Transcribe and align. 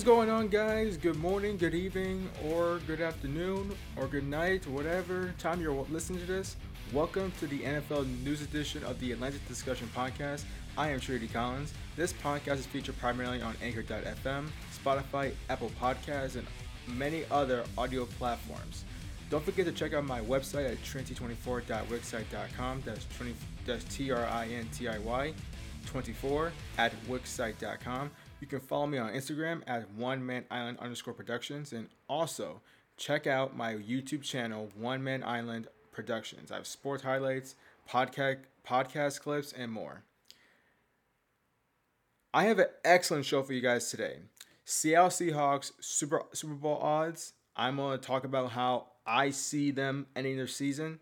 Is 0.00 0.06
going 0.06 0.30
on, 0.30 0.48
guys? 0.48 0.96
Good 0.96 1.18
morning, 1.18 1.58
good 1.58 1.74
evening, 1.74 2.26
or 2.48 2.80
good 2.86 3.02
afternoon, 3.02 3.76
or 3.96 4.06
good 4.06 4.26
night, 4.26 4.66
whatever 4.66 5.34
time 5.36 5.60
you're 5.60 5.74
listening 5.90 6.20
to 6.20 6.26
this. 6.26 6.56
Welcome 6.90 7.30
to 7.38 7.46
the 7.46 7.58
NFL 7.58 8.06
News 8.24 8.40
Edition 8.40 8.82
of 8.84 8.98
the 8.98 9.12
Atlantic 9.12 9.46
Discussion 9.46 9.90
Podcast. 9.94 10.44
I 10.78 10.88
am 10.88 11.00
Trinity 11.00 11.28
Collins. 11.28 11.74
This 11.96 12.14
podcast 12.14 12.60
is 12.60 12.66
featured 12.66 12.98
primarily 12.98 13.42
on 13.42 13.54
Anchor.fm, 13.62 14.46
Spotify, 14.82 15.34
Apple 15.50 15.70
Podcasts, 15.78 16.36
and 16.36 16.46
many 16.96 17.24
other 17.30 17.62
audio 17.76 18.06
platforms. 18.06 18.86
Don't 19.28 19.44
forget 19.44 19.66
to 19.66 19.72
check 19.72 19.92
out 19.92 20.06
my 20.06 20.22
website 20.22 20.66
at 20.66 20.82
trinity24.wixsite.com. 20.82 22.82
That's, 22.86 23.06
20, 23.18 23.34
that's 23.66 23.84
T-R-I-N-T-I-Y 23.94 25.34
24 25.86 26.52
at 26.78 26.92
wixsite.com. 27.06 28.10
You 28.40 28.46
can 28.46 28.60
follow 28.60 28.86
me 28.86 28.96
on 28.96 29.12
Instagram 29.12 29.62
at 29.66 29.90
One 29.92 30.24
Man 30.24 30.44
Island 30.50 30.78
underscore 30.80 31.12
Productions, 31.12 31.74
and 31.74 31.88
also 32.08 32.62
check 32.96 33.26
out 33.26 33.54
my 33.54 33.74
YouTube 33.74 34.22
channel, 34.22 34.70
One 34.74 35.04
Man 35.04 35.22
Island 35.22 35.68
Productions. 35.92 36.50
I 36.50 36.56
have 36.56 36.66
sports 36.66 37.02
highlights, 37.02 37.54
podcast 37.88 38.38
podcast 38.66 39.20
clips, 39.20 39.52
and 39.52 39.70
more. 39.70 40.04
I 42.32 42.44
have 42.44 42.58
an 42.58 42.68
excellent 42.82 43.26
show 43.26 43.42
for 43.42 43.52
you 43.52 43.60
guys 43.60 43.90
today. 43.90 44.20
Seattle 44.64 45.10
Seahawks 45.10 45.72
Super 45.80 46.22
Super 46.32 46.54
Bowl 46.54 46.78
odds. 46.78 47.34
I'm 47.56 47.76
going 47.76 47.98
to 47.98 48.06
talk 48.06 48.24
about 48.24 48.52
how 48.52 48.86
I 49.06 49.30
see 49.30 49.70
them 49.70 50.06
ending 50.16 50.38
their 50.38 50.46
season, 50.46 51.00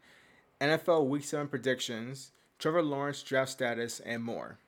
NFL 0.61 1.07
Week 1.07 1.23
7 1.23 1.47
predictions, 1.47 2.33
Trevor 2.59 2.83
Lawrence 2.83 3.23
draft 3.23 3.53
status, 3.53 4.01
and 4.01 4.25
more. 4.25 4.59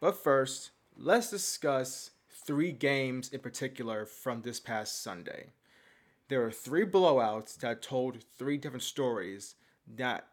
But 0.00 0.16
first, 0.16 0.70
let's 1.00 1.30
discuss 1.30 2.10
three 2.28 2.72
games 2.72 3.28
in 3.28 3.38
particular 3.38 4.04
from 4.04 4.42
this 4.42 4.58
past 4.58 5.02
Sunday. 5.02 5.50
There 6.28 6.40
were 6.40 6.50
three 6.50 6.84
blowouts 6.84 7.56
that 7.58 7.82
told 7.82 8.24
three 8.36 8.58
different 8.58 8.82
stories 8.82 9.54
that 9.96 10.26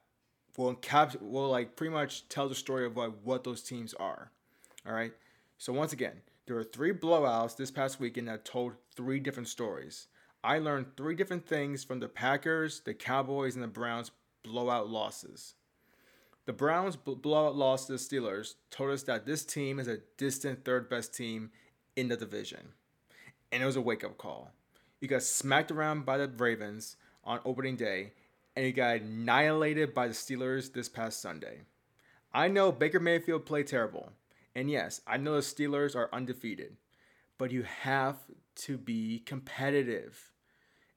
will 0.58 0.74
cap 0.74 1.16
will 1.22 1.50
like 1.50 1.76
pretty 1.76 1.94
much 1.94 2.28
tell 2.30 2.50
the 2.50 2.56
story 2.56 2.86
of 2.86 2.96
what, 2.96 3.24
what 3.24 3.44
those 3.44 3.62
teams 3.62 3.94
are. 3.94 4.32
All 4.88 4.94
right. 4.94 5.14
So 5.58 5.72
once 5.72 5.94
again, 5.94 6.22
there 6.48 6.56
were 6.56 6.64
three 6.64 6.92
blowouts 6.92 7.56
this 7.56 7.72
past 7.72 8.00
weekend 8.00 8.28
that 8.28 8.44
told 8.44 8.74
three 8.96 9.20
different 9.20 9.48
stories. 9.48 10.08
I 10.44 10.60
learned 10.60 10.98
three 10.98 11.16
different 11.16 11.48
things 11.48 11.84
from 11.84 12.00
the 12.00 12.08
Packers, 12.08 12.82
the 12.82 12.94
Cowboys, 12.94 13.56
and 13.56 13.64
the 13.64 13.68
Browns 13.68 14.12
blowout 14.44 14.90
losses. 14.90 15.54
The 16.46 16.54
Browns' 16.54 16.96
blowout 16.96 17.56
loss 17.56 17.88
to 17.88 17.94
the 17.94 17.98
Steelers 17.98 18.54
told 18.70 18.92
us 18.92 19.04
that 19.04 19.26
this 19.26 19.44
team 19.44 19.80
is 19.80 19.88
a 19.88 20.02
distant 20.18 20.64
third 20.64 20.90
best 20.90 21.14
team 21.14 21.50
in 21.96 22.08
the 22.08 22.16
division. 22.16 22.70
And 23.52 23.64
it 23.64 23.66
was 23.66 23.76
a 23.76 23.82
wake 23.82 24.04
up 24.04 24.18
call. 24.20 24.52
You 25.02 25.08
got 25.08 25.24
smacked 25.24 25.72
around 25.72 26.06
by 26.06 26.18
the 26.18 26.28
Ravens 26.28 26.98
on 27.24 27.40
opening 27.46 27.76
day, 27.76 28.14
and 28.56 28.64
you 28.66 28.74
got 28.74 29.02
annihilated 29.02 29.96
by 29.96 30.08
the 30.08 30.14
Steelers 30.14 30.72
this 30.72 30.88
past 30.88 31.20
Sunday. 31.20 31.62
I 32.32 32.48
know 32.48 32.72
Baker 32.72 33.00
Mayfield 33.00 33.46
played 33.46 33.68
terrible. 33.68 34.12
And 34.54 34.70
yes, 34.70 35.02
I 35.08 35.18
know 35.18 35.34
the 35.34 35.42
Steelers 35.42 35.96
are 35.96 36.10
undefeated. 36.14 36.78
But 37.40 37.52
you 37.52 37.64
have 37.64 38.18
to 38.56 38.78
be 38.78 39.20
competitive. 39.26 40.32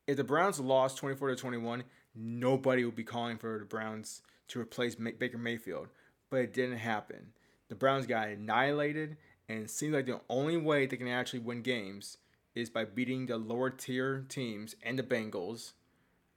If 0.08 0.16
the 0.16 0.24
Browns 0.24 0.58
lost 0.58 0.96
24 0.96 1.28
to 1.28 1.36
21, 1.36 1.84
nobody 2.14 2.82
would 2.86 2.96
be 2.96 3.04
calling 3.04 3.36
for 3.36 3.58
the 3.58 3.66
Browns 3.66 4.22
to 4.48 4.58
replace 4.58 4.94
Baker 4.94 5.36
Mayfield, 5.36 5.88
but 6.30 6.40
it 6.40 6.54
didn't 6.54 6.78
happen. 6.78 7.34
The 7.68 7.74
Browns 7.74 8.06
got 8.06 8.28
annihilated, 8.28 9.18
and 9.50 9.64
it 9.64 9.70
seems 9.70 9.92
like 9.92 10.06
the 10.06 10.22
only 10.30 10.56
way 10.56 10.86
they 10.86 10.96
can 10.96 11.08
actually 11.08 11.40
win 11.40 11.60
games 11.60 12.16
is 12.54 12.70
by 12.70 12.86
beating 12.86 13.26
the 13.26 13.36
lower 13.36 13.68
tier 13.68 14.24
teams 14.30 14.74
and 14.82 14.98
the 14.98 15.02
Bengals. 15.02 15.72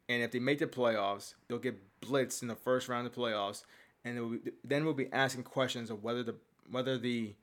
And 0.10 0.22
if 0.22 0.32
they 0.32 0.40
make 0.40 0.60
the 0.60 0.68
playoffs, 0.68 1.36
they'll 1.48 1.58
get 1.58 2.02
blitzed 2.02 2.42
in 2.42 2.50
the 2.50 2.56
first 2.56 2.90
round 2.90 3.08
of 3.08 3.16
the 3.16 3.22
playoffs, 3.22 3.64
and 4.04 4.44
be, 4.44 4.52
then 4.66 4.84
we'll 4.84 4.94
be 4.94 5.14
asking 5.14 5.44
questions 5.44 5.90
of 5.90 6.04
whether 6.04 6.24
the 6.24 6.36
whether 6.70 6.98
the 6.98 7.36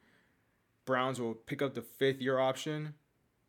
Browns 0.85 1.19
will 1.19 1.35
pick 1.35 1.63
up 1.63 1.73
the 1.73 1.81
fifth 1.83 2.21
year 2.21 2.39
option, 2.39 2.93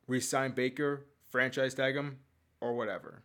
re-sign 0.07 0.51
Baker, 0.51 1.06
franchise 1.29 1.73
tag 1.73 1.95
him, 1.95 2.19
or 2.61 2.75
whatever. 2.75 3.23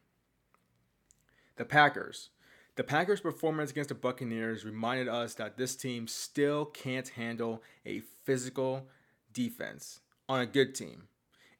The 1.56 1.64
Packers. 1.64 2.30
The 2.76 2.84
Packers' 2.84 3.20
performance 3.20 3.70
against 3.70 3.88
the 3.88 3.94
Buccaneers 3.94 4.64
reminded 4.64 5.06
us 5.06 5.34
that 5.34 5.56
this 5.56 5.76
team 5.76 6.08
still 6.08 6.64
can't 6.64 7.08
handle 7.10 7.62
a 7.86 8.00
physical 8.24 8.88
defense 9.32 10.00
on 10.28 10.40
a 10.40 10.46
good 10.46 10.74
team. 10.74 11.04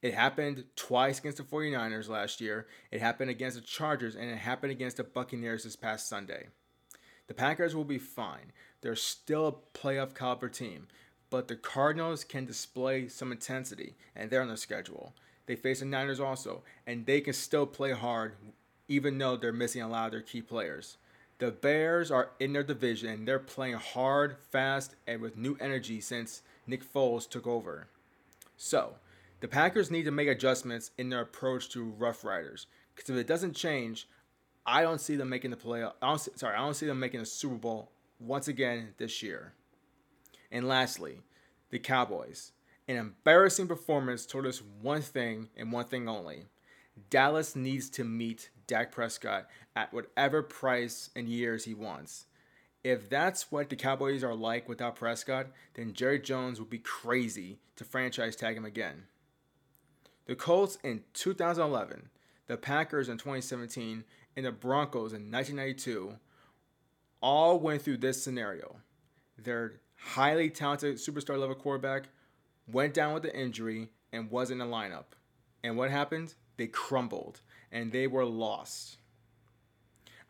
It 0.03 0.15
happened 0.15 0.65
twice 0.77 1.19
against 1.19 1.39
the 1.39 1.45
49ers 1.45 2.09
last 2.09 2.41
year, 2.41 2.67
it 2.91 3.01
happened 3.01 3.31
against 3.31 3.57
the 3.57 3.63
Chargers, 3.63 4.17
and 4.17 4.29
it 4.29 4.39
happened 4.39 4.73
against 4.73 4.97
the 4.97 5.05
Buccaneers 5.05 5.65
this 5.65 5.77
past 5.77 6.09
Sunday. 6.09 6.49
The 7.27 7.35
Packers 7.35 7.75
will 7.75 7.85
be 7.85 7.99
fine. 7.99 8.53
They're 8.81 8.97
still 8.97 9.47
a 9.47 9.79
playoff 9.79 10.15
caliber 10.15 10.49
team, 10.49 10.89
but 11.31 11.49
the 11.49 11.57
Cardinals 11.57 12.23
can 12.23 12.45
display 12.45 13.09
some 13.09 13.33
intensity, 13.33 13.97
and 14.15 14.31
they're 14.31 14.43
on 14.43 14.49
the 14.49 14.57
schedule. 14.57 15.15
They 15.47 15.57
face 15.57 15.81
the 15.81 15.87
Niners 15.87 16.21
also, 16.21 16.63
and 16.87 17.05
they 17.05 17.21
can 17.21 17.35
still 17.35 17.67
play 17.67 17.93
hard 17.93 18.35
even 18.89 19.19
though 19.19 19.37
they're 19.37 19.53
missing 19.53 19.83
a 19.83 19.89
lot 19.89 20.07
of 20.07 20.13
their 20.13 20.21
key 20.21 20.43
players. 20.43 20.99
The 21.39 21.51
Bears 21.51 22.11
are 22.11 22.31
in 22.39 22.53
their 22.53 22.63
division. 22.63 23.25
They're 23.25 23.39
playing 23.39 23.75
hard, 23.75 24.37
fast, 24.51 24.95
and 25.07 25.21
with 25.21 25.37
new 25.37 25.57
energy 25.61 26.01
since 26.01 26.43
Nick 26.67 26.85
Foles 26.85 27.29
took 27.29 27.47
over. 27.47 27.89
So, 28.57 28.95
the 29.41 29.49
Packers 29.49 29.91
need 29.91 30.05
to 30.05 30.11
make 30.11 30.29
adjustments 30.29 30.93
in 30.97 31.09
their 31.11 31.23
approach 31.23 31.69
to 31.71 31.83
Rough 31.83 32.25
Riders. 32.25 32.67
Because 32.95 33.11
if 33.11 33.17
it 33.17 33.27
doesn't 33.27 33.55
change, 33.55 34.09
I 34.65 34.83
don't 34.83 35.01
see 35.01 35.17
them 35.17 35.29
making 35.29 35.51
the 35.51 35.57
playoff. 35.57 35.95
I 36.01 36.09
don't 36.09 36.21
see, 36.21 36.31
sorry, 36.37 36.57
I 36.57 36.61
don't 36.61 36.75
see 36.75 36.87
them 36.87 37.01
making 37.01 37.21
the 37.21 37.27
Super 37.27 37.57
Bowl 37.57 37.91
once 38.21 38.49
again 38.49 38.95
this 38.97 39.23
year. 39.23 39.53
And 40.51 40.69
lastly, 40.69 41.19
the 41.71 41.79
Cowboys. 41.79 42.53
An 42.87 42.97
embarrassing 42.97 43.67
performance 43.67 44.27
told 44.27 44.47
us 44.47 44.63
one 44.83 45.01
thing 45.01 45.49
and 45.57 45.73
one 45.73 45.87
thing 45.87 46.09
only. 46.09 46.45
Dallas 47.11 47.57
needs 47.57 47.89
to 47.91 48.05
meet 48.05 48.51
Dak 48.67 48.93
Prescott 48.93 49.47
at 49.75 49.93
whatever 49.93 50.43
price 50.43 51.11
and 51.17 51.29
years 51.29 51.65
he 51.65 51.75
wants. 51.75 52.27
If 52.83 53.09
that's 53.09 53.51
what 53.51 53.71
the 53.71 53.77
Cowboys 53.77 54.23
are 54.23 54.35
like 54.35 54.69
without 54.69 54.97
Prescott, 54.97 55.47
then 55.73 55.95
Jerry 55.95 56.19
Jones 56.19 56.61
would 56.61 56.69
be 56.69 56.79
crazy 56.79 57.59
to 57.77 57.85
franchise 57.85 58.37
tag 58.37 58.57
him 58.57 58.67
again. 58.67 59.05
The 60.27 60.37
Colts 60.37 60.79
in 60.85 61.05
2011, 61.15 62.11
the 62.47 62.59
Packers 62.59 63.09
in 63.09 63.17
2017, 63.17 64.05
and 64.37 64.47
the 64.47 64.53
Broncos 64.53 65.15
in 65.15 65.31
1992 65.31 66.17
all 67.23 67.59
went 67.59 67.81
through 67.81 67.99
this 67.99 68.23
scenario. 68.23 68.77
Their 69.39 69.81
highly 69.97 70.51
talented 70.51 70.97
superstar 70.97 71.39
level 71.39 71.55
quarterback 71.55 72.09
went 72.71 72.95
down 72.95 73.15
with 73.15 73.25
an 73.25 73.31
injury 73.31 73.91
and 74.13 74.31
was 74.31 74.51
in 74.51 74.59
the 74.59 74.65
lineup. 74.65 75.05
And 75.63 75.77
what 75.77 75.91
happened? 75.91 76.35
They 76.57 76.67
crumbled 76.67 77.41
and 77.73 77.93
they 77.93 78.07
were 78.07 78.25
lost. 78.25 78.99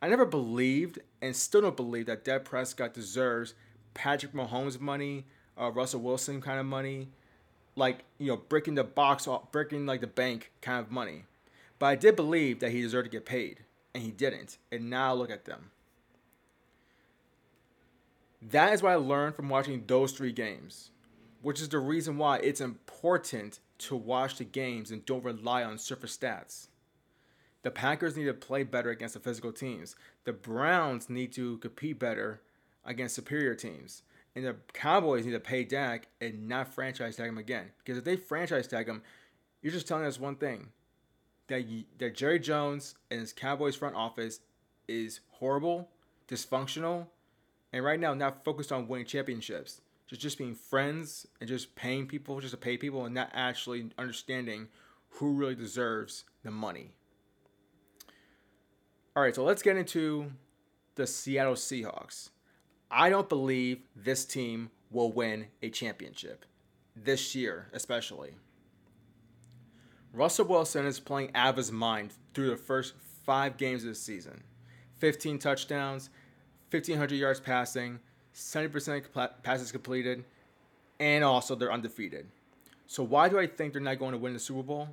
I 0.00 0.08
never 0.08 0.24
believed 0.24 0.98
and 1.22 1.34
still 1.34 1.62
don't 1.62 1.76
believe 1.76 2.06
that 2.06 2.24
Dak 2.24 2.44
Prescott 2.44 2.94
deserves 2.94 3.54
Patrick 3.94 4.32
Mahomes 4.32 4.80
money, 4.80 5.26
uh, 5.58 5.70
Russell 5.70 6.00
Wilson 6.00 6.40
kind 6.40 6.58
of 6.58 6.66
money, 6.66 7.08
like 7.76 8.04
you 8.18 8.26
know 8.26 8.36
breaking 8.36 8.74
the 8.74 8.84
box 8.84 9.26
off, 9.26 9.50
breaking 9.52 9.86
like 9.86 10.00
the 10.00 10.06
bank 10.06 10.52
kind 10.60 10.80
of 10.80 10.90
money. 10.90 11.24
But 11.78 11.86
I 11.86 11.96
did 11.96 12.16
believe 12.16 12.60
that 12.60 12.70
he 12.70 12.82
deserved 12.82 13.06
to 13.06 13.10
get 13.10 13.24
paid, 13.24 13.64
and 13.94 14.02
he 14.02 14.10
didn't. 14.10 14.58
And 14.70 14.90
now 14.90 15.14
look 15.14 15.30
at 15.30 15.44
them. 15.44 15.70
That 18.42 18.72
is 18.72 18.82
what 18.82 18.92
I 18.92 18.96
learned 18.96 19.36
from 19.36 19.48
watching 19.48 19.84
those 19.86 20.12
three 20.12 20.32
games, 20.32 20.90
which 21.44 21.60
is 21.60 21.68
the 21.68 21.78
reason 21.78 22.16
why 22.16 22.38
it's 22.38 22.62
important 22.62 23.58
to 23.76 23.94
watch 23.94 24.38
the 24.38 24.44
games 24.44 24.90
and 24.90 25.04
don't 25.04 25.22
rely 25.22 25.62
on 25.62 25.76
surface 25.76 26.16
stats. 26.16 26.68
The 27.62 27.70
Packers 27.70 28.16
need 28.16 28.24
to 28.24 28.32
play 28.32 28.62
better 28.62 28.88
against 28.88 29.12
the 29.12 29.20
physical 29.20 29.52
teams. 29.52 29.94
The 30.24 30.32
Browns 30.32 31.10
need 31.10 31.34
to 31.34 31.58
compete 31.58 31.98
better 31.98 32.40
against 32.82 33.14
superior 33.14 33.54
teams. 33.54 34.04
And 34.34 34.46
the 34.46 34.56
Cowboys 34.72 35.26
need 35.26 35.32
to 35.32 35.40
pay 35.40 35.64
Dak 35.64 36.08
and 36.18 36.48
not 36.48 36.72
franchise 36.72 37.16
tag 37.16 37.28
him 37.28 37.36
again. 37.36 37.72
Because 37.76 37.98
if 37.98 38.04
they 38.04 38.16
franchise 38.16 38.66
tag 38.66 38.88
him, 38.88 39.02
you're 39.60 39.70
just 39.70 39.86
telling 39.86 40.06
us 40.06 40.18
one 40.18 40.36
thing 40.36 40.68
that, 41.48 41.66
you, 41.66 41.84
that 41.98 42.14
Jerry 42.14 42.38
Jones 42.38 42.94
and 43.10 43.20
his 43.20 43.34
Cowboys 43.34 43.76
front 43.76 43.96
office 43.96 44.40
is 44.88 45.20
horrible, 45.32 45.90
dysfunctional, 46.26 47.08
and 47.70 47.84
right 47.84 48.00
now 48.00 48.14
not 48.14 48.46
focused 48.46 48.72
on 48.72 48.88
winning 48.88 49.06
championships. 49.06 49.82
Just 50.18 50.38
being 50.38 50.54
friends 50.54 51.26
and 51.40 51.48
just 51.48 51.74
paying 51.74 52.06
people 52.06 52.40
just 52.40 52.52
to 52.52 52.56
pay 52.56 52.76
people 52.76 53.04
and 53.04 53.14
not 53.14 53.30
actually 53.32 53.90
understanding 53.98 54.68
who 55.10 55.32
really 55.32 55.54
deserves 55.54 56.24
the 56.42 56.50
money. 56.50 56.92
All 59.16 59.22
right, 59.22 59.34
so 59.34 59.44
let's 59.44 59.62
get 59.62 59.76
into 59.76 60.32
the 60.96 61.06
Seattle 61.06 61.54
Seahawks. 61.54 62.30
I 62.90 63.10
don't 63.10 63.28
believe 63.28 63.82
this 63.94 64.24
team 64.24 64.70
will 64.90 65.12
win 65.12 65.46
a 65.62 65.70
championship 65.70 66.44
this 66.96 67.34
year, 67.34 67.68
especially. 67.72 68.34
Russell 70.12 70.46
Wilson 70.46 70.86
is 70.86 71.00
playing 71.00 71.30
out 71.34 71.50
of 71.50 71.56
his 71.56 71.72
mind 71.72 72.12
through 72.34 72.50
the 72.50 72.56
first 72.56 72.94
five 73.24 73.56
games 73.56 73.82
of 73.82 73.88
the 73.88 73.94
season 73.94 74.42
15 74.98 75.38
touchdowns, 75.38 76.10
1,500 76.70 77.14
yards 77.14 77.40
passing, 77.40 77.98
70% 78.34 79.04
passes 79.42 79.72
completed, 79.72 80.24
and 80.98 81.24
also 81.24 81.54
they're 81.54 81.72
undefeated. 81.72 82.26
So, 82.86 83.02
why 83.02 83.28
do 83.28 83.38
I 83.38 83.46
think 83.46 83.72
they're 83.72 83.82
not 83.82 83.98
going 83.98 84.12
to 84.12 84.18
win 84.18 84.34
the 84.34 84.38
Super 84.38 84.62
Bowl? 84.62 84.88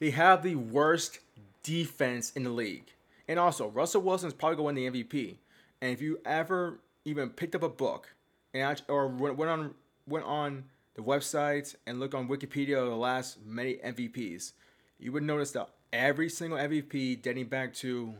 They 0.00 0.10
have 0.10 0.42
the 0.42 0.56
worst 0.56 1.20
defense 1.62 2.32
in 2.32 2.44
the 2.44 2.50
league. 2.50 2.86
And 3.28 3.38
also, 3.38 3.68
Russell 3.68 4.02
Wilson 4.02 4.28
is 4.28 4.34
probably 4.34 4.56
going 4.56 4.74
to 4.74 4.82
win 4.82 4.92
the 4.92 5.04
MVP. 5.04 5.36
And 5.80 5.92
if 5.92 6.02
you 6.02 6.18
ever 6.24 6.80
even 7.04 7.30
picked 7.30 7.54
up 7.54 7.62
a 7.62 7.68
book 7.68 8.14
and 8.54 8.82
or 8.88 9.06
went 9.06 9.50
on 9.50 9.74
went 10.06 10.24
on 10.24 10.64
the 10.94 11.02
website 11.02 11.74
and 11.86 12.00
looked 12.00 12.14
on 12.14 12.28
Wikipedia 12.28 12.82
of 12.82 12.88
the 12.88 12.96
last 12.96 13.38
many 13.44 13.74
MVPs, 13.76 14.52
you 14.98 15.12
would 15.12 15.22
notice 15.22 15.52
that 15.52 15.68
every 15.92 16.28
single 16.28 16.58
MVP 16.58 17.22
dating 17.22 17.46
back 17.46 17.72
to 17.74 18.14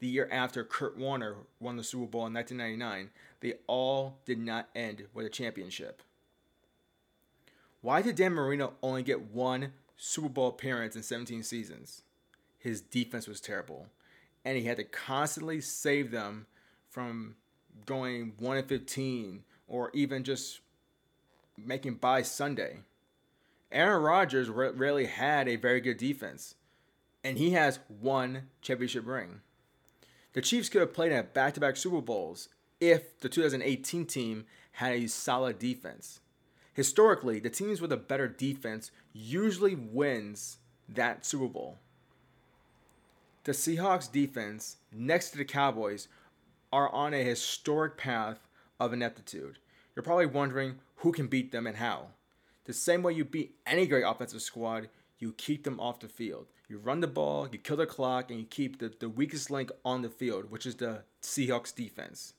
the 0.00 0.06
year 0.06 0.28
after 0.30 0.62
Kurt 0.64 0.98
Warner 0.98 1.36
won 1.60 1.76
the 1.76 1.84
Super 1.84 2.06
Bowl 2.06 2.26
in 2.26 2.34
1999, 2.34 3.10
they 3.40 3.54
all 3.66 4.18
did 4.24 4.38
not 4.38 4.68
end 4.74 5.04
with 5.14 5.26
a 5.26 5.30
championship. 5.30 6.02
Why 7.80 8.02
did 8.02 8.16
Dan 8.16 8.32
Marino 8.32 8.74
only 8.82 9.02
get 9.02 9.30
one 9.32 9.72
Super 9.96 10.28
Bowl 10.28 10.48
appearance 10.48 10.96
in 10.96 11.02
17 11.02 11.42
seasons? 11.42 12.02
His 12.58 12.80
defense 12.80 13.28
was 13.28 13.40
terrible, 13.40 13.86
and 14.44 14.56
he 14.56 14.64
had 14.64 14.78
to 14.78 14.84
constantly 14.84 15.60
save 15.60 16.10
them 16.10 16.46
from 16.90 17.36
going 17.84 18.32
1 18.38 18.56
and 18.56 18.68
15 18.68 19.44
or 19.68 19.90
even 19.92 20.24
just 20.24 20.60
making 21.56 21.94
by 21.94 22.22
Sunday. 22.22 22.78
Aaron 23.70 24.02
Rodgers 24.02 24.48
rarely 24.48 25.06
had 25.06 25.48
a 25.48 25.56
very 25.56 25.80
good 25.80 25.96
defense, 25.96 26.54
and 27.22 27.36
he 27.36 27.50
has 27.50 27.80
one 27.88 28.48
championship 28.62 29.06
ring. 29.06 29.40
The 30.32 30.40
Chiefs 30.40 30.68
could 30.68 30.80
have 30.80 30.94
played 30.94 31.12
at 31.12 31.34
back 31.34 31.54
to 31.54 31.60
back 31.60 31.76
Super 31.76 32.00
Bowls 32.00 32.48
if 32.80 33.18
the 33.20 33.28
2018 33.28 34.06
team 34.06 34.44
had 34.72 34.92
a 34.92 35.06
solid 35.06 35.58
defense. 35.58 36.20
Historically, 36.74 37.40
the 37.40 37.48
teams 37.48 37.80
with 37.80 37.92
a 37.92 37.96
better 37.96 38.28
defense 38.28 38.90
usually 39.12 39.74
wins 39.74 40.58
that 40.88 41.24
Super 41.24 41.48
Bowl. 41.48 41.78
The 43.44 43.52
Seahawks 43.52 44.10
defense, 44.10 44.76
next 44.92 45.30
to 45.30 45.38
the 45.38 45.44
Cowboys, 45.44 46.08
are 46.72 46.92
on 46.92 47.14
a 47.14 47.22
historic 47.24 47.96
path 47.96 48.48
of 48.78 48.92
ineptitude. 48.92 49.58
You're 49.94 50.02
probably 50.02 50.26
wondering 50.26 50.80
who 50.96 51.12
can 51.12 51.28
beat 51.28 51.52
them 51.52 51.66
and 51.66 51.76
how. 51.76 52.08
The 52.64 52.72
same 52.72 53.02
way 53.02 53.12
you 53.12 53.24
beat 53.24 53.54
any 53.66 53.86
great 53.86 54.02
offensive 54.02 54.42
squad, 54.42 54.88
you 55.18 55.32
keep 55.32 55.64
them 55.64 55.80
off 55.80 56.00
the 56.00 56.08
field. 56.08 56.48
You 56.68 56.78
run 56.78 57.00
the 57.00 57.06
ball, 57.06 57.48
you 57.50 57.58
kill 57.58 57.76
the 57.76 57.86
clock, 57.86 58.30
and 58.30 58.40
you 58.40 58.46
keep 58.46 58.80
the, 58.80 58.92
the 58.98 59.08
weakest 59.08 59.50
link 59.50 59.70
on 59.84 60.02
the 60.02 60.10
field, 60.10 60.50
which 60.50 60.66
is 60.66 60.74
the 60.74 61.04
Seahawks 61.22 61.74
defense. 61.74 62.34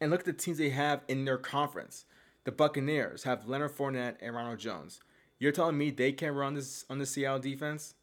And 0.00 0.10
look 0.10 0.20
at 0.20 0.26
the 0.26 0.32
teams 0.32 0.58
they 0.58 0.70
have 0.70 1.02
in 1.08 1.24
their 1.24 1.38
conference. 1.38 2.04
The 2.44 2.52
Buccaneers 2.52 3.24
have 3.24 3.48
Leonard 3.48 3.76
Fournette 3.76 4.16
and 4.20 4.34
Ronald 4.34 4.58
Jones. 4.58 5.00
You're 5.38 5.52
telling 5.52 5.76
me 5.76 5.90
they 5.90 6.12
can 6.12 6.34
run 6.34 6.54
this 6.54 6.84
on 6.88 6.98
the 6.98 7.06
Seattle 7.06 7.38
defense? 7.38 7.94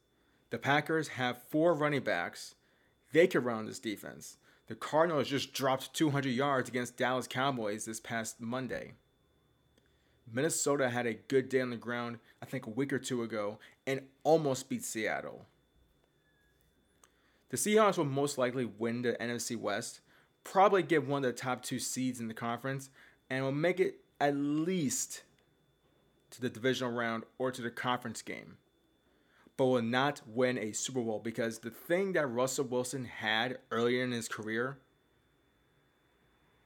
The 0.49 0.57
Packers 0.57 1.09
have 1.09 1.43
four 1.49 1.73
running 1.73 2.03
backs. 2.03 2.55
They 3.11 3.27
can 3.27 3.43
run 3.43 3.65
this 3.65 3.79
defense. 3.79 4.37
The 4.67 4.75
Cardinals 4.75 5.27
just 5.27 5.53
dropped 5.53 5.93
200 5.93 6.29
yards 6.29 6.69
against 6.69 6.97
Dallas 6.97 7.27
Cowboys 7.27 7.85
this 7.85 7.99
past 7.99 8.39
Monday. 8.39 8.93
Minnesota 10.31 10.89
had 10.89 11.05
a 11.05 11.13
good 11.13 11.49
day 11.49 11.61
on 11.61 11.69
the 11.69 11.75
ground, 11.75 12.19
I 12.41 12.45
think 12.45 12.65
a 12.65 12.71
week 12.71 12.93
or 12.93 12.99
two 12.99 13.23
ago, 13.23 13.59
and 13.85 14.01
almost 14.23 14.69
beat 14.69 14.83
Seattle. 14.83 15.45
The 17.49 17.57
Seahawks 17.57 17.97
will 17.97 18.05
most 18.05 18.37
likely 18.37 18.65
win 18.65 19.01
the 19.01 19.13
NFC 19.13 19.57
West, 19.57 19.99
probably 20.43 20.83
get 20.83 21.07
one 21.07 21.23
of 21.23 21.35
the 21.35 21.41
top 21.41 21.63
two 21.63 21.79
seeds 21.79 22.19
in 22.19 22.27
the 22.27 22.33
conference, 22.33 22.89
and 23.29 23.43
will 23.43 23.51
make 23.51 23.79
it 23.79 23.99
at 24.19 24.35
least 24.35 25.23
to 26.31 26.41
the 26.41 26.49
divisional 26.49 26.91
round 26.91 27.23
or 27.37 27.51
to 27.51 27.61
the 27.61 27.69
conference 27.69 28.21
game, 28.21 28.57
but 29.57 29.65
will 29.65 29.81
not 29.81 30.21
win 30.27 30.57
a 30.57 30.71
Super 30.71 31.01
Bowl 31.01 31.19
because 31.19 31.59
the 31.59 31.69
thing 31.69 32.13
that 32.13 32.27
Russell 32.27 32.65
Wilson 32.65 33.05
had 33.05 33.59
earlier 33.71 34.03
in 34.03 34.11
his 34.11 34.27
career 34.27 34.77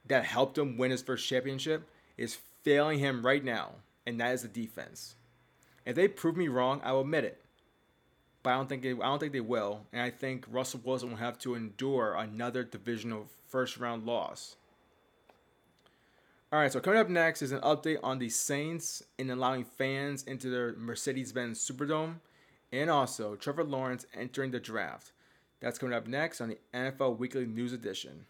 that 0.06 0.24
helped 0.24 0.56
him 0.56 0.76
win 0.78 0.90
his 0.90 1.02
first 1.02 1.28
championship 1.28 1.88
is 2.16 2.38
failing 2.62 2.98
him 2.98 3.24
right 3.24 3.44
now, 3.44 3.72
and 4.06 4.18
that 4.20 4.32
is 4.32 4.42
the 4.42 4.48
defense. 4.48 5.16
If 5.84 5.94
they 5.96 6.08
prove 6.08 6.36
me 6.36 6.48
wrong, 6.48 6.80
I 6.82 6.92
will 6.92 7.02
admit 7.02 7.24
it. 7.24 7.42
But 8.48 8.54
I 8.54 8.56
don't 8.56 8.68
think 8.70 8.80
they, 8.80 8.92
I 8.92 8.94
don't 8.94 9.18
think 9.18 9.34
they 9.34 9.42
will, 9.42 9.82
and 9.92 10.00
I 10.00 10.08
think 10.08 10.46
Russell 10.50 10.80
Wilson 10.82 11.10
will 11.10 11.18
have 11.18 11.38
to 11.40 11.54
endure 11.54 12.14
another 12.14 12.64
divisional 12.64 13.26
first 13.46 13.76
round 13.76 14.06
loss. 14.06 14.56
All 16.50 16.58
right, 16.58 16.72
so 16.72 16.80
coming 16.80 16.98
up 16.98 17.10
next 17.10 17.42
is 17.42 17.52
an 17.52 17.60
update 17.60 17.98
on 18.02 18.18
the 18.18 18.30
Saints 18.30 19.02
in 19.18 19.28
allowing 19.28 19.64
fans 19.64 20.22
into 20.22 20.48
their 20.48 20.72
Mercedes-Benz 20.78 21.60
Superdome, 21.60 22.20
and 22.72 22.88
also 22.88 23.36
Trevor 23.36 23.64
Lawrence 23.64 24.06
entering 24.14 24.50
the 24.50 24.60
draft. 24.60 25.12
That's 25.60 25.78
coming 25.78 25.94
up 25.94 26.06
next 26.06 26.40
on 26.40 26.48
the 26.48 26.58
NFL 26.72 27.18
Weekly 27.18 27.44
News 27.44 27.74
Edition. 27.74 28.24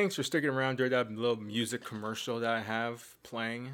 Thanks 0.00 0.14
for 0.14 0.22
sticking 0.22 0.48
around 0.48 0.76
during 0.76 0.90
that 0.90 1.12
little 1.12 1.36
music 1.36 1.84
commercial 1.84 2.40
that 2.40 2.50
I 2.50 2.60
have 2.60 3.22
playing. 3.22 3.68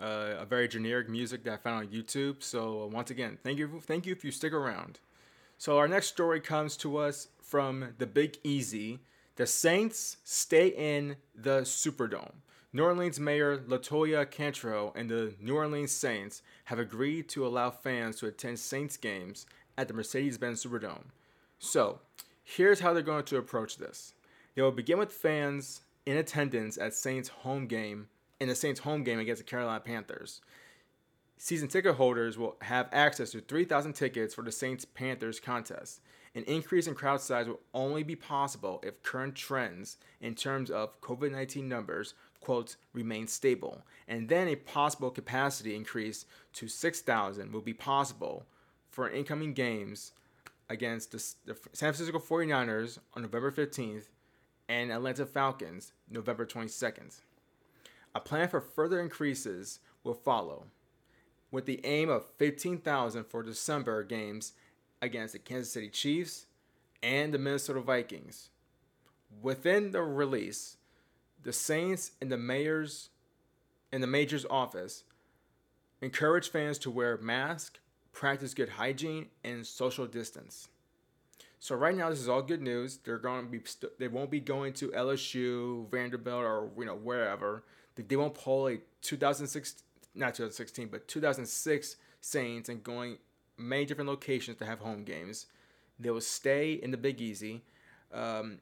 Uh, 0.00 0.34
a 0.40 0.44
very 0.44 0.66
generic 0.66 1.08
music 1.08 1.44
that 1.44 1.52
I 1.52 1.56
found 1.58 1.86
on 1.86 1.92
YouTube. 1.92 2.42
So 2.42 2.90
once 2.92 3.12
again, 3.12 3.38
thank 3.44 3.56
you, 3.56 3.80
thank 3.80 4.04
you 4.04 4.10
if 4.10 4.24
you 4.24 4.32
stick 4.32 4.52
around. 4.52 4.98
So 5.58 5.78
our 5.78 5.86
next 5.86 6.08
story 6.08 6.40
comes 6.40 6.76
to 6.78 6.96
us 6.96 7.28
from 7.40 7.94
the 7.98 8.06
Big 8.06 8.38
Easy. 8.42 8.98
The 9.36 9.46
Saints 9.46 10.16
stay 10.24 10.70
in 10.70 11.14
the 11.36 11.60
Superdome. 11.60 12.32
New 12.72 12.82
Orleans 12.82 13.20
Mayor 13.20 13.58
Latoya 13.58 14.28
Cantrell 14.28 14.92
and 14.96 15.08
the 15.08 15.34
New 15.40 15.54
Orleans 15.54 15.92
Saints 15.92 16.42
have 16.64 16.80
agreed 16.80 17.28
to 17.28 17.46
allow 17.46 17.70
fans 17.70 18.16
to 18.16 18.26
attend 18.26 18.58
Saints 18.58 18.96
games 18.96 19.46
at 19.78 19.86
the 19.86 19.94
Mercedes-Benz 19.94 20.64
Superdome. 20.64 21.10
So, 21.60 22.00
here's 22.42 22.80
how 22.80 22.92
they're 22.92 23.04
going 23.04 23.22
to 23.26 23.36
approach 23.36 23.76
this. 23.76 24.14
They 24.54 24.62
will 24.62 24.72
begin 24.72 24.98
with 24.98 25.12
fans 25.12 25.82
in 26.06 26.16
attendance 26.16 26.76
at 26.76 26.94
Saints 26.94 27.28
home 27.28 27.66
game 27.66 28.08
in 28.40 28.48
the 28.48 28.54
Saints 28.54 28.80
home 28.80 29.04
game 29.04 29.18
against 29.18 29.42
the 29.42 29.48
Carolina 29.48 29.80
Panthers. 29.80 30.40
Season 31.36 31.68
ticket 31.68 31.94
holders 31.94 32.36
will 32.36 32.56
have 32.62 32.88
access 32.92 33.30
to 33.30 33.40
3,000 33.40 33.92
tickets 33.92 34.34
for 34.34 34.42
the 34.42 34.52
Saints 34.52 34.84
Panthers 34.84 35.40
contest. 35.40 36.00
An 36.34 36.44
increase 36.44 36.86
in 36.86 36.94
crowd 36.94 37.20
size 37.20 37.46
will 37.46 37.60
only 37.74 38.02
be 38.02 38.14
possible 38.14 38.80
if 38.84 39.02
current 39.02 39.34
trends 39.34 39.96
in 40.20 40.34
terms 40.34 40.70
of 40.70 41.00
COVID 41.00 41.32
19 41.32 41.68
numbers, 41.68 42.14
quote, 42.40 42.76
remain 42.92 43.26
stable. 43.26 43.82
And 44.06 44.28
then 44.28 44.48
a 44.48 44.56
possible 44.56 45.10
capacity 45.10 45.74
increase 45.74 46.26
to 46.54 46.68
6,000 46.68 47.52
will 47.52 47.60
be 47.60 47.74
possible 47.74 48.46
for 48.90 49.10
incoming 49.10 49.54
games 49.54 50.12
against 50.68 51.12
the 51.12 51.18
San 51.18 51.92
Francisco 51.92 52.18
49ers 52.18 52.98
on 53.14 53.22
November 53.22 53.50
15th 53.50 54.06
and 54.70 54.92
Atlanta 54.92 55.26
Falcons 55.26 55.92
November 56.08 56.46
22nd. 56.46 57.20
A 58.14 58.20
plan 58.20 58.48
for 58.48 58.60
further 58.60 59.00
increases 59.00 59.80
will 60.04 60.14
follow, 60.14 60.66
with 61.50 61.66
the 61.66 61.84
aim 61.84 62.08
of 62.08 62.30
15,000 62.38 63.24
for 63.24 63.42
December 63.42 64.04
games 64.04 64.52
against 65.02 65.32
the 65.32 65.40
Kansas 65.40 65.72
City 65.72 65.88
Chiefs 65.88 66.46
and 67.02 67.34
the 67.34 67.38
Minnesota 67.38 67.80
Vikings. 67.80 68.50
Within 69.42 69.90
the 69.90 70.02
release, 70.02 70.76
the 71.42 71.52
Saints 71.52 72.12
and 72.20 72.30
the 72.30 72.38
mayor's 72.38 73.10
in 73.92 74.00
the 74.00 74.06
major's 74.06 74.46
office 74.48 75.02
encourage 76.00 76.48
fans 76.48 76.78
to 76.78 76.92
wear 76.92 77.16
masks, 77.16 77.80
practice 78.12 78.54
good 78.54 78.68
hygiene, 78.68 79.26
and 79.42 79.66
social 79.66 80.06
distance. 80.06 80.68
So 81.62 81.76
right 81.76 81.94
now, 81.94 82.08
this 82.08 82.20
is 82.20 82.28
all 82.28 82.40
good 82.40 82.62
news. 82.62 82.98
They're 83.04 83.18
going 83.18 83.44
to 83.44 83.50
be 83.50 83.60
st- 83.62 83.98
they 83.98 84.08
won't 84.08 84.30
be 84.30 84.40
going 84.40 84.72
to 84.74 84.88
LSU, 84.88 85.88
Vanderbilt, 85.90 86.42
or 86.42 86.70
you 86.76 86.86
know 86.86 86.94
wherever. 86.94 87.64
They, 87.96 88.16
won't 88.16 88.32
pull 88.32 88.68
a 88.68 88.78
2006 89.02 89.82
not 90.14 90.34
2016 90.34 90.88
but 90.88 91.06
2006 91.06 91.96
Saints 92.22 92.68
and 92.70 92.82
going 92.82 93.18
many 93.58 93.84
different 93.84 94.08
locations 94.08 94.56
to 94.56 94.64
have 94.64 94.78
home 94.78 95.04
games. 95.04 95.46
They 95.98 96.10
will 96.10 96.22
stay 96.22 96.72
in 96.72 96.92
the 96.92 96.96
Big 96.96 97.20
Easy. 97.20 97.62
Um, 98.12 98.58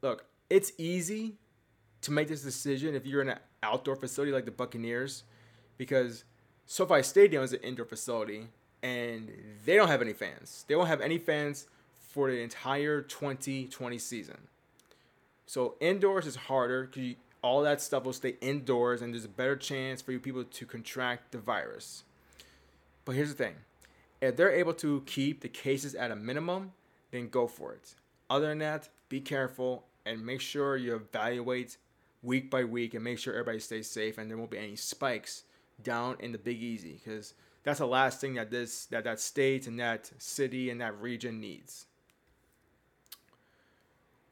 look, 0.00 0.24
it's 0.48 0.72
easy 0.78 1.34
to 2.00 2.10
make 2.10 2.28
this 2.28 2.42
decision 2.42 2.94
if 2.94 3.04
you're 3.06 3.20
in 3.20 3.28
an 3.28 3.38
outdoor 3.62 3.96
facility 3.96 4.32
like 4.32 4.46
the 4.46 4.50
Buccaneers, 4.50 5.24
because 5.76 6.24
SoFi 6.64 7.02
Stadium 7.02 7.42
is 7.42 7.52
an 7.52 7.60
indoor 7.60 7.84
facility 7.84 8.46
and 8.82 9.30
they 9.66 9.76
don't 9.76 9.88
have 9.88 10.00
any 10.00 10.14
fans. 10.14 10.64
They 10.68 10.74
won't 10.74 10.88
have 10.88 11.02
any 11.02 11.18
fans 11.18 11.66
for 12.10 12.30
the 12.30 12.40
entire 12.40 13.00
2020 13.00 13.98
season. 13.98 14.36
So 15.46 15.74
indoors 15.80 16.26
is 16.26 16.36
harder 16.36 16.86
because 16.92 17.14
all 17.42 17.62
that 17.62 17.80
stuff 17.80 18.04
will 18.04 18.12
stay 18.12 18.36
indoors 18.40 19.00
and 19.00 19.14
there's 19.14 19.24
a 19.24 19.28
better 19.28 19.56
chance 19.56 20.02
for 20.02 20.12
you 20.12 20.20
people 20.20 20.44
to 20.44 20.66
contract 20.66 21.32
the 21.32 21.38
virus. 21.38 22.04
But 23.04 23.14
here's 23.14 23.30
the 23.30 23.44
thing 23.44 23.54
if 24.20 24.36
they're 24.36 24.52
able 24.52 24.74
to 24.74 25.02
keep 25.06 25.40
the 25.40 25.48
cases 25.48 25.94
at 25.94 26.10
a 26.10 26.16
minimum, 26.16 26.72
then 27.10 27.28
go 27.28 27.46
for 27.46 27.72
it. 27.72 27.94
Other 28.28 28.48
than 28.48 28.58
that, 28.58 28.88
be 29.08 29.20
careful 29.20 29.84
and 30.04 30.24
make 30.24 30.40
sure 30.40 30.76
you 30.76 30.94
evaluate 30.96 31.76
week 32.22 32.50
by 32.50 32.64
week 32.64 32.94
and 32.94 33.02
make 33.02 33.18
sure 33.18 33.32
everybody 33.32 33.60
stays 33.60 33.88
safe 33.88 34.18
and 34.18 34.30
there 34.30 34.36
won't 34.36 34.50
be 34.50 34.58
any 34.58 34.76
spikes 34.76 35.44
down 35.82 36.16
in 36.20 36.32
the 36.32 36.38
Big 36.38 36.62
Easy 36.62 37.00
because 37.02 37.34
that's 37.62 37.78
the 37.78 37.86
last 37.86 38.20
thing 38.20 38.34
that 38.34 38.50
this 38.50 38.86
that 38.86 39.04
that 39.04 39.20
state 39.20 39.66
and 39.66 39.78
that 39.80 40.10
city 40.18 40.70
and 40.70 40.80
that 40.80 41.00
region 41.00 41.40
needs. 41.40 41.86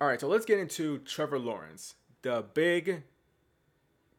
All 0.00 0.06
right, 0.06 0.20
so 0.20 0.28
let's 0.28 0.44
get 0.44 0.60
into 0.60 0.98
Trevor 0.98 1.40
Lawrence, 1.40 1.96
the 2.22 2.44
big 2.54 3.02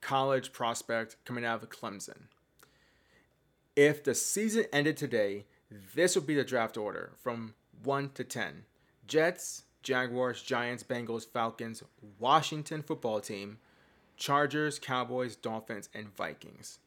college 0.01 0.51
prospect 0.51 1.15
coming 1.23 1.45
out 1.45 1.63
of 1.63 1.69
Clemson. 1.69 2.23
If 3.77 4.03
the 4.03 4.13
season 4.13 4.65
ended 4.73 4.97
today, 4.97 5.45
this 5.95 6.15
would 6.15 6.27
be 6.27 6.35
the 6.35 6.43
draft 6.43 6.75
order 6.75 7.13
from 7.23 7.53
1 7.81 8.09
to 8.15 8.25
10. 8.25 8.65
Jets, 9.07 9.63
Jaguars, 9.81 10.41
Giants, 10.41 10.83
Bengals, 10.83 11.25
Falcons, 11.25 11.81
Washington 12.19 12.81
football 12.81 13.21
team, 13.21 13.59
Chargers, 14.17 14.79
Cowboys, 14.79 15.37
Dolphins, 15.37 15.87
and 15.93 16.13
Vikings. 16.13 16.79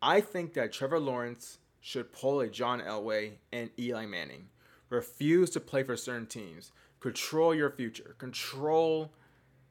I 0.00 0.20
think 0.20 0.54
that 0.54 0.72
Trevor 0.72 1.00
Lawrence 1.00 1.58
should 1.80 2.12
pull 2.12 2.40
a 2.40 2.48
John 2.48 2.80
Elway 2.80 3.32
and 3.52 3.70
Eli 3.76 4.06
Manning. 4.06 4.50
Refuse 4.88 5.50
to 5.50 5.58
play 5.58 5.82
for 5.82 5.96
certain 5.96 6.26
teams. 6.26 6.70
Control 7.04 7.54
your 7.54 7.68
future. 7.68 8.14
Control 8.16 9.12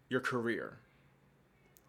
your 0.08 0.20
career. 0.20 0.78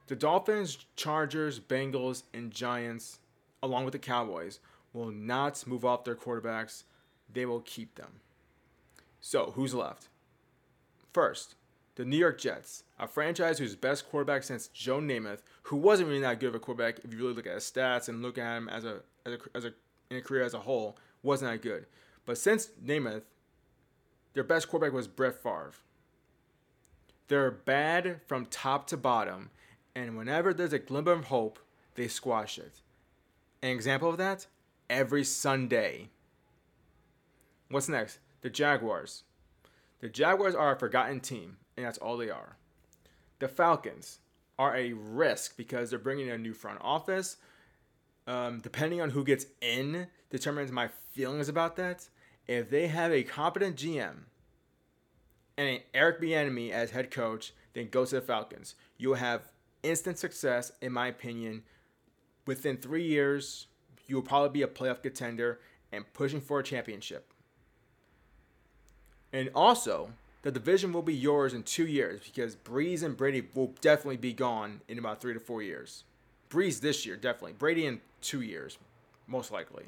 The 0.06 0.16
Dolphins, 0.16 0.86
Chargers, 0.96 1.60
Bengals, 1.60 2.22
and 2.32 2.50
Giants, 2.50 3.18
along 3.62 3.84
with 3.84 3.92
the 3.92 3.98
Cowboys, 3.98 4.60
will 4.94 5.10
not 5.10 5.66
move 5.66 5.84
off 5.84 6.04
their 6.04 6.14
quarterbacks. 6.14 6.84
They 7.30 7.44
will 7.44 7.60
keep 7.60 7.96
them. 7.96 8.20
So, 9.20 9.52
who's 9.54 9.74
left? 9.74 10.08
First, 11.12 11.56
the 11.96 12.06
New 12.06 12.16
York 12.16 12.40
Jets, 12.40 12.84
a 12.98 13.06
franchise 13.06 13.58
whose 13.58 13.76
best 13.76 14.08
quarterback 14.08 14.44
since 14.44 14.68
Joe 14.68 14.98
Namath, 14.98 15.42
who 15.64 15.76
wasn't 15.76 16.08
really 16.08 16.22
that 16.22 16.40
good 16.40 16.48
of 16.48 16.54
a 16.54 16.58
quarterback 16.58 17.00
if 17.04 17.12
you 17.12 17.18
really 17.18 17.34
look 17.34 17.46
at 17.46 17.52
his 17.52 17.70
stats 17.70 18.08
and 18.08 18.22
look 18.22 18.38
at 18.38 18.56
him 18.56 18.70
as 18.70 18.86
a 18.86 19.02
as 19.26 19.34
a, 19.34 19.38
as 19.54 19.64
a 19.66 19.74
in 20.10 20.16
a 20.16 20.22
career 20.22 20.42
as 20.42 20.54
a 20.54 20.60
whole, 20.60 20.96
wasn't 21.22 21.50
that 21.50 21.60
good. 21.60 21.84
But 22.24 22.38
since 22.38 22.70
Namath, 22.82 23.24
their 24.34 24.44
best 24.44 24.68
quarterback 24.68 24.94
was 24.94 25.08
Brett 25.08 25.42
Favre. 25.42 25.72
They're 27.28 27.50
bad 27.50 28.20
from 28.26 28.46
top 28.46 28.86
to 28.88 28.96
bottom, 28.96 29.50
and 29.94 30.16
whenever 30.16 30.52
there's 30.52 30.72
a 30.72 30.78
glimmer 30.78 31.12
of 31.12 31.26
hope, 31.26 31.58
they 31.94 32.08
squash 32.08 32.58
it. 32.58 32.82
An 33.62 33.70
example 33.70 34.10
of 34.10 34.18
that? 34.18 34.46
Every 34.90 35.24
Sunday. 35.24 36.10
What's 37.70 37.88
next? 37.88 38.18
The 38.42 38.50
Jaguars. 38.50 39.22
The 40.00 40.08
Jaguars 40.10 40.54
are 40.54 40.74
a 40.74 40.78
forgotten 40.78 41.20
team, 41.20 41.56
and 41.76 41.86
that's 41.86 41.96
all 41.98 42.18
they 42.18 42.28
are. 42.28 42.58
The 43.38 43.48
Falcons 43.48 44.18
are 44.58 44.76
a 44.76 44.92
risk 44.92 45.56
because 45.56 45.90
they're 45.90 45.98
bringing 45.98 46.26
in 46.26 46.34
a 46.34 46.38
new 46.38 46.52
front 46.52 46.78
office. 46.82 47.38
Um, 48.26 48.60
depending 48.60 49.00
on 49.00 49.10
who 49.10 49.24
gets 49.24 49.46
in, 49.60 50.08
determines 50.30 50.72
my 50.72 50.88
feelings 51.12 51.48
about 51.48 51.76
that. 51.76 52.08
If 52.46 52.70
they 52.70 52.88
have 52.88 53.12
a 53.12 53.22
competent 53.22 53.76
GM 53.76 54.14
and 55.56 55.68
an 55.68 55.80
Eric 55.94 56.20
Bieniemy 56.20 56.70
as 56.70 56.90
head 56.90 57.10
coach, 57.10 57.52
then 57.72 57.88
go 57.88 58.04
to 58.04 58.16
the 58.16 58.20
Falcons. 58.20 58.74
You 58.98 59.10
will 59.10 59.16
have 59.16 59.52
instant 59.82 60.18
success, 60.18 60.72
in 60.80 60.92
my 60.92 61.08
opinion. 61.08 61.62
Within 62.46 62.76
three 62.76 63.06
years, 63.06 63.66
you 64.06 64.16
will 64.16 64.22
probably 64.22 64.50
be 64.50 64.62
a 64.62 64.66
playoff 64.66 65.02
contender 65.02 65.60
and 65.92 66.04
pushing 66.12 66.40
for 66.40 66.60
a 66.60 66.64
championship. 66.64 67.32
And 69.32 69.50
also, 69.54 70.10
the 70.42 70.50
division 70.50 70.92
will 70.92 71.02
be 71.02 71.14
yours 71.14 71.54
in 71.54 71.62
two 71.62 71.86
years 71.86 72.20
because 72.24 72.54
Brees 72.54 73.02
and 73.02 73.16
Brady 73.16 73.48
will 73.54 73.74
definitely 73.80 74.18
be 74.18 74.32
gone 74.32 74.82
in 74.88 74.98
about 74.98 75.20
three 75.20 75.32
to 75.32 75.40
four 75.40 75.62
years. 75.62 76.04
Brees 76.50 76.80
this 76.80 77.06
year, 77.06 77.16
definitely. 77.16 77.54
Brady 77.54 77.86
in 77.86 78.00
two 78.20 78.42
years, 78.42 78.78
most 79.26 79.50
likely. 79.50 79.86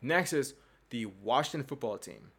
Next 0.00 0.32
is 0.32 0.54
the 0.90 1.06
Washington 1.06 1.66
football 1.66 1.98
team. 1.98 2.30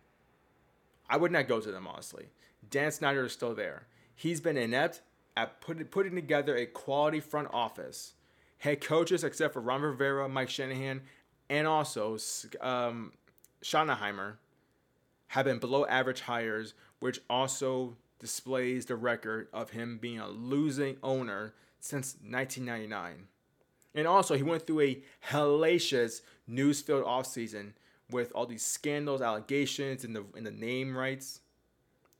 I 1.09 1.17
would 1.17 1.31
not 1.31 1.47
go 1.47 1.59
to 1.59 1.71
them, 1.71 1.87
honestly. 1.87 2.27
Dan 2.69 2.91
Snyder 2.91 3.25
is 3.25 3.33
still 3.33 3.55
there. 3.55 3.87
He's 4.15 4.39
been 4.39 4.57
inept 4.57 5.01
at 5.35 5.61
putting, 5.61 5.85
putting 5.85 6.15
together 6.15 6.55
a 6.55 6.65
quality 6.65 7.19
front 7.19 7.49
office. 7.51 8.13
Head 8.59 8.81
coaches, 8.81 9.23
except 9.23 9.53
for 9.53 9.61
Ron 9.61 9.81
Rivera, 9.81 10.29
Mike 10.29 10.49
Shanahan, 10.49 11.01
and 11.49 11.67
also 11.67 12.17
um, 12.61 13.13
Schottenheimer, 13.63 14.35
have 15.29 15.45
been 15.45 15.59
below 15.59 15.85
average 15.85 16.21
hires, 16.21 16.73
which 16.99 17.19
also 17.29 17.97
displays 18.19 18.85
the 18.85 18.95
record 18.95 19.47
of 19.51 19.71
him 19.71 19.97
being 19.99 20.19
a 20.19 20.29
losing 20.29 20.97
owner 21.01 21.53
since 21.79 22.15
1999. 22.21 23.27
And 23.95 24.07
also, 24.07 24.35
he 24.35 24.43
went 24.43 24.67
through 24.67 24.81
a 24.81 25.03
hellacious 25.29 26.21
news-filled 26.47 27.03
offseason 27.03 27.73
with 28.11 28.31
all 28.33 28.45
these 28.45 28.65
scandals, 28.65 29.21
allegations, 29.21 30.03
and 30.03 30.15
the 30.15 30.25
the 30.35 30.51
name 30.51 30.95
rights. 30.95 31.41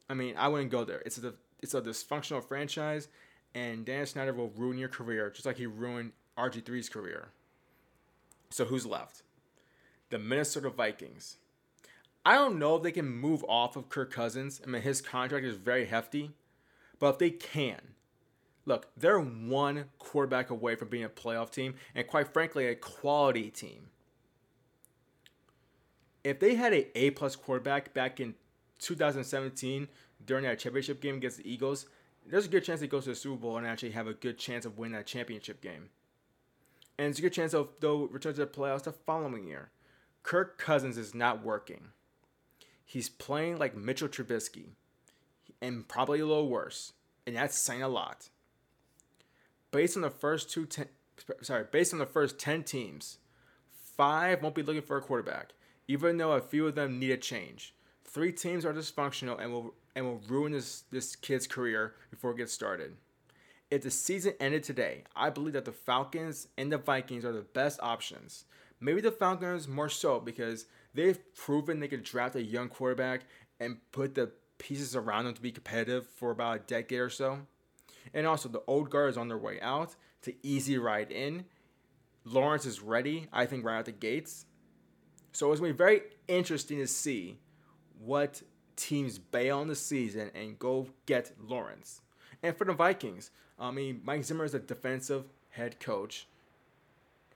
I 0.10 0.14
mean, 0.14 0.36
I 0.38 0.48
wouldn't 0.48 0.72
go 0.72 0.84
there. 0.84 1.02
It's 1.06 1.18
a 1.18 1.34
it's 1.62 1.74
a 1.74 1.82
dysfunctional 1.82 2.44
franchise, 2.44 3.08
and 3.54 3.86
Dan 3.86 4.06
Snyder 4.06 4.34
will 4.34 4.50
ruin 4.50 4.78
your 4.78 4.90
career 4.90 5.30
just 5.30 5.46
like 5.46 5.58
he 5.58 5.66
ruined 5.66 6.14
RG3's 6.38 6.90
career. 6.90 7.30
So 8.50 8.66
who's 8.66 8.86
left? 8.86 9.24
The 10.10 10.20
Minnesota 10.20 10.70
Vikings. 10.70 11.38
I 12.26 12.36
don't 12.36 12.60
know 12.60 12.76
if 12.76 12.84
they 12.84 12.92
can 12.92 13.10
move 13.10 13.44
off 13.48 13.76
of 13.76 13.90
Kirk 13.90 14.12
Cousins. 14.12 14.62
I 14.64 14.70
mean, 14.70 14.82
his 14.82 15.02
contract 15.02 15.46
is 15.46 15.56
very 15.56 15.86
hefty, 15.86 16.32
but 17.00 17.14
if 17.14 17.18
they 17.18 17.32
can, 17.32 17.80
look, 18.66 18.90
they're 18.96 19.20
one 19.20 19.86
quarterback 19.98 20.50
away 20.50 20.76
from 20.76 20.90
being 20.90 21.04
a 21.04 21.10
playoff 21.10 21.50
team, 21.50 21.76
and 21.96 22.06
quite 22.06 22.32
frankly, 22.32 22.68
a 22.68 22.76
quality 22.76 23.50
team 23.50 23.88
if 26.24 26.40
they 26.40 26.56
had 26.56 26.74
a 26.74 26.98
A 26.98 27.12
plus 27.12 27.36
quarterback 27.36 27.94
back 27.94 28.20
in 28.20 28.36
2017 28.80 29.88
during 30.26 30.44
that 30.44 30.60
championship 30.60 31.02
game 31.02 31.16
against 31.16 31.38
the 31.38 31.52
Eagles, 31.52 31.88
there's 32.28 32.46
a 32.46 32.50
good 32.50 32.64
chance 32.64 32.80
they 32.80 32.88
go 32.88 33.02
to 33.02 33.10
the 33.10 33.16
Super 33.16 33.38
Bowl 33.38 33.58
and 33.58 33.66
actually 33.66 33.92
have 33.92 34.08
a 34.08 34.14
good 34.14 34.38
chance 34.38 34.66
of 34.66 34.78
winning 34.78 34.94
that 34.94 35.08
championship 35.08 35.62
game. 35.62 35.90
And 36.98 37.10
it's 37.10 37.20
a 37.20 37.22
good 37.22 37.34
chance 37.34 37.54
of 37.54 37.70
they'll 37.80 38.08
return 38.08 38.34
to 38.34 38.42
the 38.42 38.48
playoffs 38.48 38.84
the 38.84 38.92
following 38.92 39.48
year. 39.48 39.72
Kirk 40.24 40.58
Cousins 40.58 40.98
is 40.98 41.16
not 41.16 41.44
working. 41.44 41.90
He's 42.86 43.10
playing 43.10 43.58
like 43.58 43.76
Mitchell 43.76 44.08
Trubisky, 44.08 44.72
and 45.62 45.88
probably 45.88 46.20
a 46.20 46.26
little 46.26 46.50
worse, 46.50 46.94
and 47.26 47.36
that's 47.36 47.58
saying 47.58 47.82
a 47.82 47.88
lot. 47.88 48.30
Based 49.72 49.96
on 49.96 50.02
the 50.02 50.10
first 50.10 50.52
two, 50.52 50.66
ten, 50.66 50.90
sorry, 51.42 51.66
based 51.72 51.94
on 51.94 52.00
the 52.00 52.06
first 52.06 52.38
ten 52.38 52.64
teams, 52.64 53.18
five 53.72 54.44
won't 54.44 54.54
be 54.54 54.62
looking 54.62 54.82
for 54.82 54.98
a 54.98 55.02
quarterback 55.02 55.54
even 55.88 56.18
though 56.18 56.34
a 56.34 56.42
few 56.42 56.68
of 56.68 56.76
them 56.76 57.00
need 57.00 57.12
a 57.12 57.18
change. 57.18 57.74
Three 58.04 58.32
teams 58.32 58.66
are 58.66 58.74
dysfunctional 58.74 59.40
and 59.40 59.52
will 59.52 59.74
and 59.96 60.06
will 60.06 60.22
ruin 60.28 60.54
this, 60.54 60.84
this 60.92 61.16
kid's 61.16 61.48
career 61.48 61.96
before 62.10 62.32
it 62.32 62.38
gets 62.38 62.54
started. 62.54 62.96
If 63.70 63.84
the 63.84 63.92
season 63.92 64.34
ended 64.40 64.64
today, 64.64 65.04
I 65.16 65.30
believe 65.30 65.54
that 65.54 65.66
the 65.66 65.72
Falcons 65.72 66.48
and 66.58 66.72
the 66.72 66.78
Vikings 66.78 67.26
are 67.26 67.32
the 67.32 67.42
best 67.42 67.80
options. 67.82 68.46
Maybe 68.80 69.02
the 69.02 69.12
Falcons 69.12 69.68
more 69.68 69.90
so 69.90 70.20
because 70.20 70.66
they've 70.94 71.20
proven 71.36 71.80
they 71.80 71.88
can 71.88 72.04
draft 72.04 72.36
a 72.36 72.44
young 72.44 72.68
quarterback 72.68 73.22
and 73.60 73.78
put 73.92 74.16
the 74.16 74.32
pieces 74.58 74.96
around 74.96 75.26
them 75.26 75.34
to 75.34 75.42
be 75.42 75.52
competitive 75.52 76.08
for 76.08 76.32
about 76.32 76.56
a 76.56 76.60
decade 76.60 77.00
or 77.00 77.10
so. 77.10 77.40
And 78.14 78.26
also, 78.26 78.50
the 78.50 78.64
old 78.68 78.90
guard 78.90 79.12
is 79.12 79.18
on 79.18 79.28
their 79.28 79.38
way 79.38 79.62
out 79.62 79.96
to 80.24 80.34
easy 80.46 80.78
ride 80.78 81.12
in. 81.12 81.46
Lawrence 82.26 82.66
is 82.66 82.82
ready, 82.82 83.28
I 83.32 83.46
think, 83.46 83.64
right 83.64 83.78
out 83.78 83.86
the 83.86 83.92
gates. 83.92 84.46
So 85.32 85.52
it's 85.52 85.60
going 85.60 85.72
to 85.72 85.74
be 85.74 85.78
very 85.78 86.02
interesting 86.28 86.78
to 86.80 86.88
see 86.88 87.38
what 88.04 88.42
teams 88.76 89.18
bail 89.18 89.60
on 89.60 89.68
the 89.68 89.76
season 89.76 90.32
and 90.34 90.58
go 90.58 90.88
get 91.06 91.32
Lawrence. 91.40 92.02
And 92.44 92.56
for 92.56 92.66
the 92.66 92.74
Vikings, 92.74 93.32
I 93.60 93.72
mean, 93.72 94.02
Mike 94.04 94.24
Zimmer 94.24 94.46
is 94.46 94.54
a 94.54 94.60
defensive 94.60 95.26
head 95.52 95.80
coach. 95.80 96.28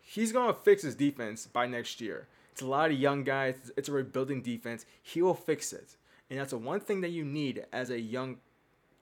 He's 0.01 0.31
going 0.31 0.53
to 0.53 0.59
fix 0.59 0.83
his 0.83 0.95
defense 0.95 1.47
by 1.47 1.67
next 1.67 2.01
year. 2.01 2.27
It's 2.51 2.61
a 2.61 2.67
lot 2.67 2.91
of 2.91 2.97
young 2.97 3.23
guys. 3.23 3.71
It's 3.75 3.89
a 3.89 3.91
rebuilding 3.91 4.41
defense. 4.41 4.85
He 5.01 5.21
will 5.21 5.33
fix 5.33 5.73
it. 5.73 5.97
And 6.29 6.39
that's 6.39 6.51
the 6.51 6.57
one 6.57 6.79
thing 6.79 7.01
that 7.01 7.09
you 7.09 7.25
need 7.25 7.65
as 7.71 7.89
a 7.89 7.99
young 7.99 8.37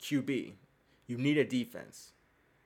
QB. 0.01 0.53
You 1.07 1.17
need 1.17 1.37
a 1.37 1.45
defense. 1.45 2.11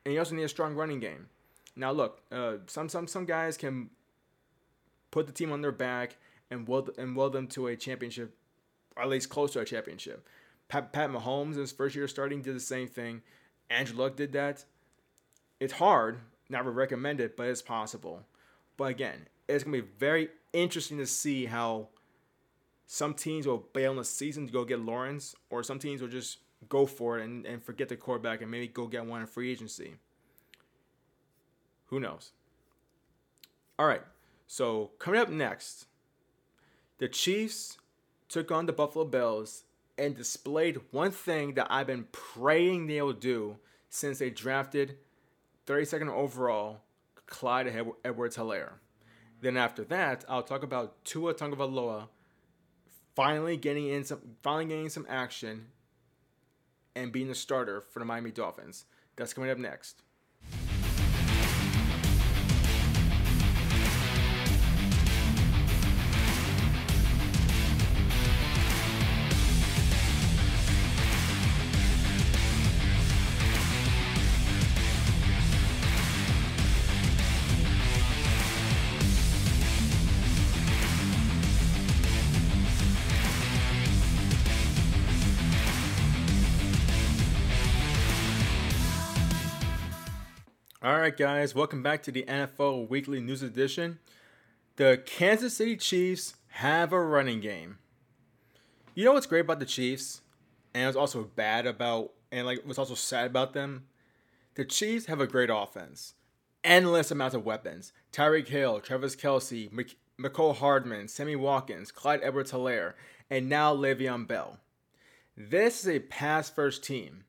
And 0.06 0.14
you 0.14 0.20
also 0.20 0.36
need 0.36 0.44
a 0.44 0.50
strong 0.50 0.76
running 0.76 1.00
game. 1.00 1.28
Now 1.76 1.92
look, 1.92 2.22
uh, 2.32 2.54
some 2.66 2.90
some 2.90 3.08
some 3.08 3.26
guys 3.26 3.58
can 3.58 3.90
put 5.12 5.28
the 5.28 5.34
team 5.34 5.52
on 5.52 5.62
their 5.62 5.72
back 5.72 6.18
and 6.50 6.68
will 6.68 6.90
and 6.98 7.16
will 7.16 7.30
them 7.30 7.48
to 7.48 7.68
a 7.68 7.76
championship, 7.76 8.36
at 8.98 9.10
least 9.10 9.30
close 9.30 9.54
to 9.54 9.60
a 9.60 9.66
championship. 9.66 10.28
Pat, 10.68 10.92
Pat 10.92 11.10
Mahomes 11.10 11.54
in 11.54 11.62
his 11.62 11.72
first 11.72 11.96
year 11.96 12.08
starting 12.08 12.42
did 12.42 12.56
the 12.56 12.60
same 12.60 12.88
thing. 12.88 13.22
Andrew 13.70 13.98
Luck 13.98 14.16
did 14.16 14.34
that. 14.34 14.66
It's 15.60 15.74
hard, 15.74 16.20
never 16.50 16.72
recommend 16.72 17.20
it, 17.20 17.36
but 17.38 17.48
it's 17.48 17.62
possible. 17.62 18.26
But 18.76 18.86
again, 18.86 19.28
it's 19.48 19.64
gonna 19.64 19.82
be 19.82 19.88
very 19.98 20.30
interesting 20.54 20.98
to 20.98 21.06
see 21.06 21.46
how 21.46 21.90
some 22.86 23.14
teams 23.14 23.46
will 23.46 23.68
bail 23.74 23.92
in 23.92 23.98
the 23.98 24.06
season 24.06 24.48
to 24.48 24.54
go 24.54 24.64
get 24.64 24.80
Lawrence, 24.80 25.36
or 25.50 25.64
some 25.64 25.80
teams 25.80 26.02
will 26.02 26.08
just 26.08 26.40
go 26.70 26.86
for 26.86 27.20
it 27.20 27.26
and, 27.26 27.46
and 27.46 27.64
forget 27.64 27.90
the 27.90 27.96
quarterback 27.96 28.42
and 28.42 28.50
maybe 28.50 28.68
go 28.68 28.88
get 28.88 29.06
one 29.06 29.22
in 29.22 29.28
free 29.28 29.52
agency. 29.52 29.96
Who 31.88 32.00
knows? 32.00 32.32
All 33.78 33.86
right. 33.86 34.02
So 34.48 34.92
coming 34.98 35.20
up 35.20 35.30
next, 35.30 35.88
the 36.98 37.08
Chiefs 37.08 37.78
took 38.30 38.52
on 38.52 38.66
the 38.66 38.74
Buffalo 38.74 39.06
Bills 39.06 39.66
and 39.98 40.16
displayed 40.16 40.80
one 40.92 41.12
thing 41.12 41.56
that 41.56 41.68
I've 41.70 41.88
been 41.88 42.08
praying 42.12 42.88
they'll 42.88 43.14
do 43.14 43.58
since 43.90 44.20
they 44.20 44.30
drafted 44.30 44.98
32nd 45.66 46.10
overall 46.10 46.82
Clyde 47.26 47.68
Edwards 48.06 48.38
Helaire. 48.38 48.74
Then 49.42 49.58
after 49.58 49.84
that, 49.86 50.24
I'll 50.28 50.44
talk 50.44 50.64
about 50.64 51.04
Tua 51.04 51.34
Tagovailoa 51.34 52.08
finally 53.16 53.58
getting 53.58 53.88
in 53.88 54.04
some 54.04 54.22
finally 54.42 54.66
getting 54.66 54.90
some 54.90 55.06
action 55.10 55.68
and 56.96 57.12
being 57.12 57.28
the 57.28 57.36
starter 57.36 57.82
for 57.92 58.00
the 58.00 58.06
Miami 58.06 58.32
Dolphins. 58.32 58.86
That's 59.16 59.34
coming 59.34 59.50
up 59.50 59.58
next. 59.58 60.04
All 90.88 90.98
right, 90.98 91.18
guys, 91.18 91.54
welcome 91.54 91.84
back 91.84 92.02
to 92.04 92.14
the 92.14 92.24
NFL 92.24 92.88
Weekly 92.88 93.20
News 93.20 93.44
Edition. 93.44 94.00
The 94.78 95.04
Kansas 95.06 95.54
City 95.54 95.76
Chiefs 95.76 96.36
have 96.48 96.94
a 96.94 97.02
running 97.02 97.42
game. 97.42 97.80
You 98.96 99.04
know 99.04 99.12
what's 99.12 99.26
great 99.26 99.42
about 99.42 99.60
the 99.60 99.66
Chiefs, 99.66 100.22
and 100.74 100.86
what's 100.86 100.96
also 100.96 101.26
bad 101.36 101.68
about, 101.68 102.14
and 102.32 102.46
like 102.46 102.62
what's 102.64 102.80
also 102.80 102.96
sad 102.96 103.26
about 103.26 103.52
them? 103.52 103.88
The 104.56 104.64
Chiefs 104.64 105.08
have 105.08 105.20
a 105.20 105.28
great 105.28 105.50
offense, 105.52 106.14
endless 106.64 107.12
amounts 107.12 107.36
of 107.36 107.46
weapons. 107.46 107.92
Tyreek 108.14 108.48
Hill, 108.48 108.80
Travis 108.80 109.18
Kelce, 109.18 109.70
Mc- 109.74 109.98
Mecole 110.18 110.56
Hardman, 110.56 111.10
Sammy 111.10 111.36
Watkins, 111.36 111.92
Clyde 111.92 112.22
Edwards 112.24 112.54
Helaire, 112.54 112.94
and 113.30 113.50
now 113.50 113.76
Le'Veon 113.76 114.26
Bell. 114.26 114.62
This 115.36 115.82
is 115.82 115.90
a 115.90 116.00
pass 116.00 116.50
first 116.50 116.82
team. 116.82 117.26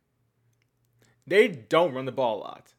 They 1.27 1.49
don't 1.49 1.93
run 1.93 2.05
the 2.05 2.13
ball 2.13 2.37
a 2.37 2.43
lot. 2.43 2.75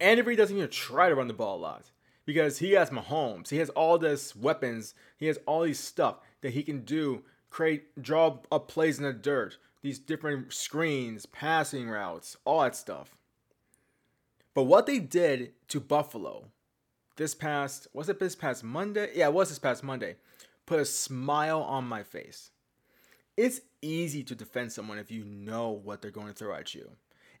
Andy 0.00 0.22
Reid 0.22 0.38
doesn't 0.38 0.56
even 0.56 0.70
try 0.70 1.08
to 1.08 1.14
run 1.14 1.28
the 1.28 1.34
ball 1.34 1.56
a 1.56 1.60
lot 1.60 1.90
because 2.24 2.58
he 2.58 2.72
has 2.72 2.90
Mahomes. 2.90 3.48
He 3.48 3.58
has 3.58 3.70
all 3.70 3.98
this 3.98 4.36
weapons. 4.36 4.94
He 5.16 5.26
has 5.26 5.38
all 5.46 5.62
these 5.62 5.80
stuff 5.80 6.20
that 6.40 6.52
he 6.52 6.62
can 6.62 6.80
do, 6.80 7.22
create, 7.50 8.00
draw 8.00 8.38
up 8.52 8.68
plays 8.68 8.98
in 8.98 9.04
the 9.04 9.12
dirt, 9.12 9.58
these 9.82 9.98
different 9.98 10.52
screens, 10.52 11.26
passing 11.26 11.88
routes, 11.88 12.36
all 12.44 12.62
that 12.62 12.76
stuff. 12.76 13.16
But 14.54 14.64
what 14.64 14.86
they 14.86 14.98
did 14.98 15.52
to 15.68 15.80
Buffalo 15.80 16.46
this 17.16 17.34
past, 17.34 17.88
was 17.92 18.08
it 18.08 18.18
this 18.18 18.36
past 18.36 18.62
Monday? 18.62 19.10
Yeah, 19.14 19.26
it 19.26 19.32
was 19.32 19.48
this 19.48 19.58
past 19.58 19.82
Monday. 19.82 20.16
Put 20.66 20.80
a 20.80 20.84
smile 20.84 21.62
on 21.62 21.84
my 21.84 22.02
face. 22.02 22.50
It's 23.36 23.60
easy 23.80 24.22
to 24.24 24.34
defend 24.34 24.72
someone 24.72 24.98
if 24.98 25.10
you 25.10 25.24
know 25.24 25.70
what 25.70 26.02
they're 26.02 26.10
going 26.10 26.26
to 26.26 26.34
throw 26.34 26.54
at 26.54 26.74
you. 26.74 26.90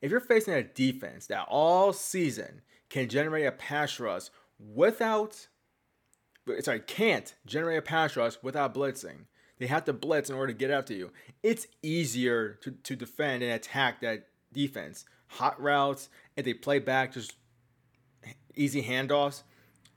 If 0.00 0.10
you're 0.10 0.20
facing 0.20 0.54
a 0.54 0.62
defense 0.62 1.26
that 1.26 1.46
all 1.48 1.92
season 1.92 2.62
can 2.88 3.08
generate 3.08 3.46
a 3.46 3.52
pass 3.52 3.98
rush 3.98 4.28
without, 4.58 5.48
sorry, 6.60 6.80
can't 6.80 7.34
generate 7.46 7.78
a 7.78 7.82
pass 7.82 8.16
rush 8.16 8.34
without 8.42 8.74
blitzing, 8.74 9.26
they 9.58 9.66
have 9.66 9.84
to 9.86 9.92
blitz 9.92 10.30
in 10.30 10.36
order 10.36 10.52
to 10.52 10.58
get 10.58 10.70
after 10.70 10.94
you. 10.94 11.10
It's 11.42 11.66
easier 11.82 12.58
to, 12.62 12.70
to 12.70 12.96
defend 12.96 13.42
and 13.42 13.52
attack 13.52 14.00
that 14.00 14.28
defense. 14.52 15.04
Hot 15.32 15.60
routes, 15.60 16.08
and 16.36 16.46
they 16.46 16.54
play 16.54 16.78
back 16.78 17.12
just 17.12 17.34
easy 18.54 18.82
handoffs. 18.82 19.42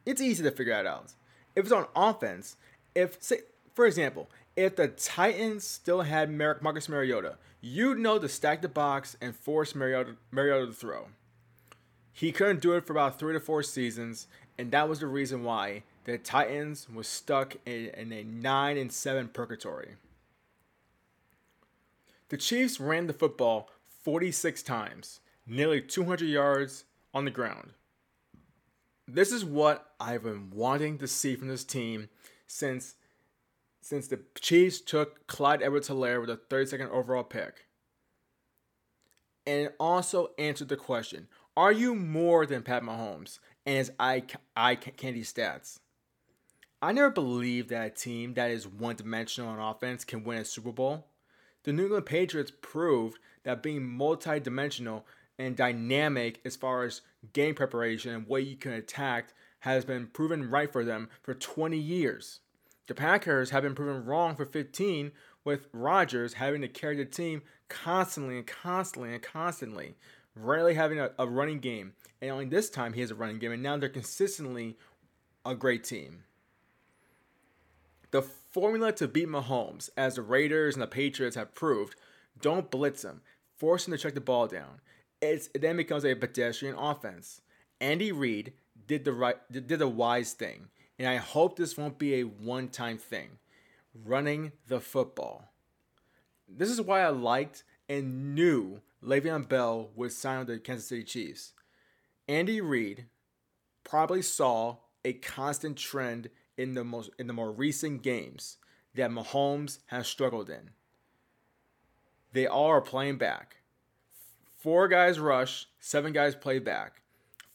It's 0.06 0.20
easy 0.20 0.44
to 0.44 0.52
figure 0.52 0.74
that 0.74 0.86
out. 0.86 1.14
If 1.56 1.66
it's 1.66 1.74
on 1.74 1.86
offense, 1.96 2.58
if 2.96 3.22
say 3.22 3.42
for 3.74 3.86
example, 3.86 4.30
if 4.64 4.76
the 4.76 4.88
Titans 4.88 5.64
still 5.66 6.02
had 6.02 6.32
Marcus 6.32 6.90
Mariota, 6.90 7.38
you'd 7.62 8.00
know 8.00 8.20
to 8.20 8.30
stack 8.30 8.62
the 8.62 8.68
box 8.68 9.18
and 9.22 9.36
force 9.36 9.76
Mariota, 9.76 10.16
Mariota 10.32 10.68
to 10.68 10.74
throw. 10.74 11.08
He 12.14 12.32
couldn't 12.32 12.62
do 12.62 12.74
it 12.74 12.86
for 12.86 12.94
about 12.94 13.18
three 13.18 13.34
to 13.34 13.40
four 13.40 13.64
seasons, 13.64 14.28
and 14.58 14.72
that 14.72 14.90
was 14.90 15.00
the 15.00 15.08
reason 15.08 15.44
why 15.44 15.84
the 16.04 16.18
Titans 16.18 16.88
was 16.94 17.08
stuck 17.08 17.56
in, 17.66 17.88
in 17.98 18.12
a 18.12 18.24
nine 18.24 18.78
and 18.78 18.92
seven 18.92 19.28
purgatory. 19.28 19.96
The 22.30 22.38
Chiefs 22.38 22.80
ran 22.80 23.08
the 23.08 23.14
football 23.14 23.70
46 24.04 24.64
times, 24.64 25.20
nearly 25.46 25.82
200 25.82 26.26
yards 26.26 26.86
on 27.14 27.26
the 27.26 27.32
ground. 27.32 27.72
This 29.08 29.32
is 29.32 29.44
what 29.44 29.94
I've 30.00 30.24
been 30.24 30.50
wanting 30.52 30.98
to 31.00 31.08
see 31.08 31.36
from 31.36 31.50
this 31.50 31.64
team 31.64 32.10
since 32.48 32.96
since 33.82 34.08
the 34.08 34.20
Chiefs 34.40 34.80
took 34.80 35.28
Clyde 35.28 35.62
Edwards 35.62 35.90
Helaire 35.90 36.22
with 36.22 36.30
a 36.30 36.38
32nd 36.38 36.90
overall 36.90 37.24
pick. 37.24 37.66
And 39.46 39.68
it 39.68 39.76
also 39.80 40.30
answered 40.38 40.70
the 40.70 40.78
question 40.78 41.28
Are 41.58 41.72
you 41.72 41.96
more 41.96 42.46
than 42.46 42.62
Pat 42.62 42.84
Mahomes 42.84 43.40
and 43.66 43.78
his 43.78 43.92
eye, 44.00 44.24
eye 44.56 44.76
candy 44.76 45.24
stats? 45.24 45.80
I 46.82 46.92
never 46.92 47.12
believed 47.12 47.70
that 47.70 47.88
a 47.88 47.90
team 47.90 48.34
that 48.36 48.50
is 48.50 48.68
one 48.68 48.96
dimensional 48.96 49.52
on 49.52 49.60
offense 49.60 50.04
can 50.04 50.24
win 50.24 50.40
a 50.40 50.46
Super 50.46 50.72
Bowl. 50.72 51.08
The 51.64 51.74
New 51.74 51.84
England 51.84 52.08
Patriots 52.08 52.52
proved 52.62 53.20
that 53.44 53.62
being 53.62 53.88
multi 53.88 54.40
dimensional 54.40 55.06
and 55.38 55.56
dynamic 55.56 56.40
as 56.46 56.56
far 56.56 56.84
as 56.84 57.02
game 57.34 57.56
preparation 57.56 58.14
and 58.14 58.28
what 58.28 58.46
you 58.46 58.56
can 58.56 58.74
attack 58.74 59.34
has 59.60 59.86
been 59.86 60.08
proven 60.08 60.50
right 60.50 60.72
for 60.72 60.84
them 60.84 61.10
for 61.22 61.34
20 61.34 61.78
years. 61.78 62.40
The 62.92 62.96
Packers 62.96 63.52
have 63.52 63.64
been 63.64 63.74
proven 63.74 64.04
wrong 64.04 64.36
for 64.36 64.44
15, 64.44 65.14
with 65.46 65.70
Rodgers 65.72 66.34
having 66.34 66.60
to 66.60 66.68
carry 66.68 66.98
the 66.98 67.06
team 67.06 67.42
constantly 67.70 68.36
and 68.36 68.46
constantly 68.46 69.14
and 69.14 69.24
constantly, 69.24 69.96
rarely 70.36 70.74
having 70.74 71.00
a, 71.00 71.12
a 71.18 71.26
running 71.26 71.60
game. 71.62 71.94
And 72.22 72.32
only 72.32 72.48
this 72.48 72.70
time 72.70 72.92
he 72.92 73.00
has 73.00 73.10
a 73.10 73.16
running 73.16 73.40
game, 73.40 73.54
and 73.54 73.64
now 73.64 73.78
they're 73.78 73.88
consistently 73.88 74.78
a 75.46 75.56
great 75.56 75.86
team. 75.86 76.26
The 78.12 78.24
formula 78.24 78.92
to 78.92 79.08
beat 79.08 79.30
Mahomes, 79.30 79.90
as 79.96 80.16
the 80.16 80.22
Raiders 80.22 80.76
and 80.76 80.84
the 80.84 80.88
Patriots 80.88 81.38
have 81.38 81.56
proved, 81.56 81.96
don't 82.42 82.70
blitz 82.70 83.06
him, 83.06 83.22
force 83.56 83.88
him 83.88 83.94
to 83.94 83.98
check 83.98 84.16
the 84.16 84.20
ball 84.20 84.48
down. 84.48 84.82
It's, 85.22 85.50
it 85.54 85.62
then 85.62 85.78
becomes 85.78 86.04
a 86.04 86.14
pedestrian 86.14 86.76
offense. 86.76 87.40
Andy 87.80 88.12
Reid 88.12 88.52
did 88.86 89.06
the 89.06 89.14
right, 89.14 89.38
did 89.50 89.70
the 89.80 89.88
wise 89.88 90.34
thing 90.34 90.68
and 91.02 91.10
I 91.10 91.16
hope 91.16 91.56
this 91.56 91.80
won't 91.80 91.98
be 91.98 92.20
a 92.20 92.26
one 92.26 92.68
time 92.68 93.00
thing. 93.00 93.40
Running 94.06 94.52
the 94.68 94.80
football. 94.80 95.52
This 96.48 96.70
is 96.70 96.80
why 96.80 97.02
I 97.02 97.10
liked 97.10 97.64
and 97.90 98.36
knew 98.36 98.82
Le'Veon 99.04 99.50
Bell 99.50 99.90
would 99.96 100.12
sign 100.12 100.38
with 100.38 100.48
the 100.50 100.60
Kansas 100.60 100.86
City 100.86 101.04
Chiefs. 101.04 101.54
Andy 102.28 102.62
Reid 102.62 103.06
probably 103.84 104.22
saw 104.22 104.76
a 105.04 105.14
constant 105.14 105.76
trend 105.76 106.30
in 106.56 106.74
the 106.76 106.84
most 106.84 107.10
in 107.18 107.26
the 107.26 107.34
more 107.34 107.52
recent 107.52 108.04
games 108.04 108.58
that 108.94 109.10
Mahomes 109.10 109.80
has 109.88 110.06
struggled 110.06 110.52
in. 110.52 110.70
They 112.32 112.46
all 112.46 112.68
are 112.68 112.80
playing 112.80 113.18
back. 113.18 113.56
Four 114.56 114.88
guys 114.88 115.20
rush, 115.20 115.66
seven 115.80 116.14
guys 116.14 116.36
play 116.36 116.60
back, 116.60 117.02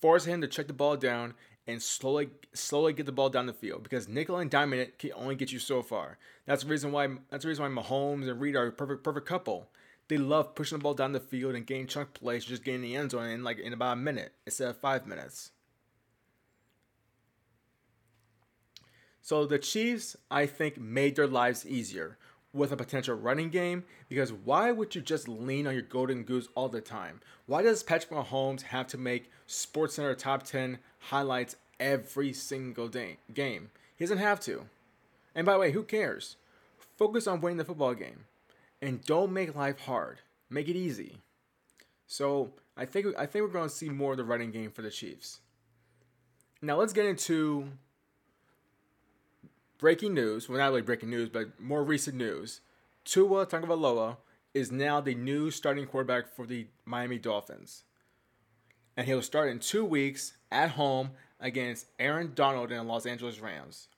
force 0.01 0.25
him 0.25 0.41
to 0.41 0.49
check 0.49 0.67
the 0.67 0.73
ball 0.73 0.97
down 0.97 1.35
and 1.66 1.83
slowly 1.83 2.29
slowly 2.52 2.92
get 2.92 3.07
the 3.07 3.12
ball 3.12 3.29
down 3.29 3.46
the 3.46 3.52
field 3.52 3.83
because 3.83 4.09
nickel 4.09 4.38
and 4.38 4.50
diamond 4.50 4.81
it 4.81 4.98
can 4.98 5.12
only 5.14 5.35
get 5.35 5.52
you 5.52 5.59
so 5.59 5.83
far. 5.83 6.18
That's 6.46 6.62
the 6.64 6.70
reason 6.70 6.92
why 6.92 7.09
that's 7.31 7.42
the 7.42 7.48
reason 7.48 7.74
why 7.74 7.83
Mahomes 7.83 8.29
and 8.29 8.40
Reid 8.40 8.57
are 8.57 8.66
a 8.66 8.72
perfect 8.72 9.02
perfect 9.02 9.26
couple. 9.26 9.68
They 10.09 10.18
love 10.18 10.55
pushing 10.55 10.79
the 10.79 10.83
ball 10.83 10.94
down 10.94 11.12
the 11.12 11.20
field 11.20 11.57
and 11.57 11.66
getting 11.66 11.88
chunk 11.88 12.14
plays, 12.14 12.44
just 12.44 12.62
getting 12.62 12.83
the 12.83 12.94
end 12.94 13.11
zone 13.11 13.29
in 13.29 13.42
like 13.42 13.59
in 13.59 13.72
about 13.72 13.94
a 13.94 13.96
minute 13.96 14.33
instead 14.44 14.68
of 14.68 14.76
five 14.76 15.07
minutes. 15.07 15.50
So 19.20 19.44
the 19.44 19.59
Chiefs, 19.59 20.16
I 20.31 20.46
think, 20.46 20.79
made 20.79 21.16
their 21.16 21.26
lives 21.26 21.66
easier 21.66 22.16
with 22.52 22.70
a 22.70 22.76
potential 22.76 23.16
running 23.16 23.50
game 23.50 23.83
because 24.09 24.33
why 24.33 24.70
would 24.70 24.94
you 24.94 25.00
just 25.00 25.29
lean 25.29 25.66
on 25.66 25.74
your 25.74 25.83
golden 25.83 26.22
goose 26.22 26.46
all 26.55 26.68
the 26.68 26.81
time? 26.81 27.20
Why 27.46 27.62
does 27.62 27.83
Patrick 27.83 28.12
Mahomes 28.12 28.62
have 28.62 28.87
to 28.88 28.98
make 28.98 29.31
SportsCenter 29.48 30.16
top 30.16 30.44
10 30.44 30.79
highlights 31.11 31.57
every 31.79 32.33
single 32.33 32.88
day, 32.88 33.19
game? 33.33 33.71
He 33.97 34.05
doesn't 34.05 34.19
have 34.19 34.40
to. 34.40 34.66
And 35.35 35.45
by 35.45 35.55
the 35.55 35.59
way, 35.59 35.73
who 35.73 35.83
cares? 35.83 36.37
Focus 36.97 37.27
on 37.27 37.40
winning 37.40 37.59
the 37.59 37.64
football 37.64 37.95
game 37.95 38.25
and 38.81 39.05
don't 39.05 39.33
make 39.33 39.55
life 39.55 39.81
hard. 39.81 40.21
Make 40.49 40.69
it 40.69 40.77
easy. 40.77 41.19
So 42.07 42.53
I 42.77 42.85
think 42.85 43.07
I 43.19 43.27
think 43.27 43.45
we're 43.45 43.53
going 43.53 43.69
to 43.69 43.75
see 43.75 43.88
more 43.88 44.12
of 44.12 44.19
the 44.19 44.25
running 44.25 44.51
game 44.51 44.71
for 44.71 44.83
the 44.83 44.90
Chiefs. 44.90 45.40
Now 46.62 46.77
let's 46.77 46.92
get 46.92 47.05
into 47.05 47.69
breaking 49.79 50.14
news, 50.14 50.49
well, 50.49 50.59
not 50.59 50.69
really 50.69 50.83
breaking 50.83 51.11
news, 51.11 51.29
but 51.29 51.61
more 51.61 51.85
recent 51.85 52.16
news. 52.16 52.61
Tua 53.05 53.47
Tagovailoa 53.47 54.16
is 54.55 54.73
now 54.73 55.01
the 55.01 55.14
new 55.14 55.51
starting 55.51 55.87
quarterback 55.87 56.29
for 56.35 56.47
the 56.47 56.66
Miami 56.85 57.19
Dolphins. 57.19 57.85
And 58.97 59.07
he'll 59.07 59.23
start 59.23 59.51
in 59.51 59.59
two 59.59 59.85
weeks 59.85 60.35
at 60.51 60.71
home 60.71 61.11
against 61.39 61.87
Aaron 61.99 62.33
Donald 62.35 62.71
and 62.71 62.81
the 62.81 62.85
Los 62.85 63.07
Angeles 63.07 63.41
Rams. 63.41 63.89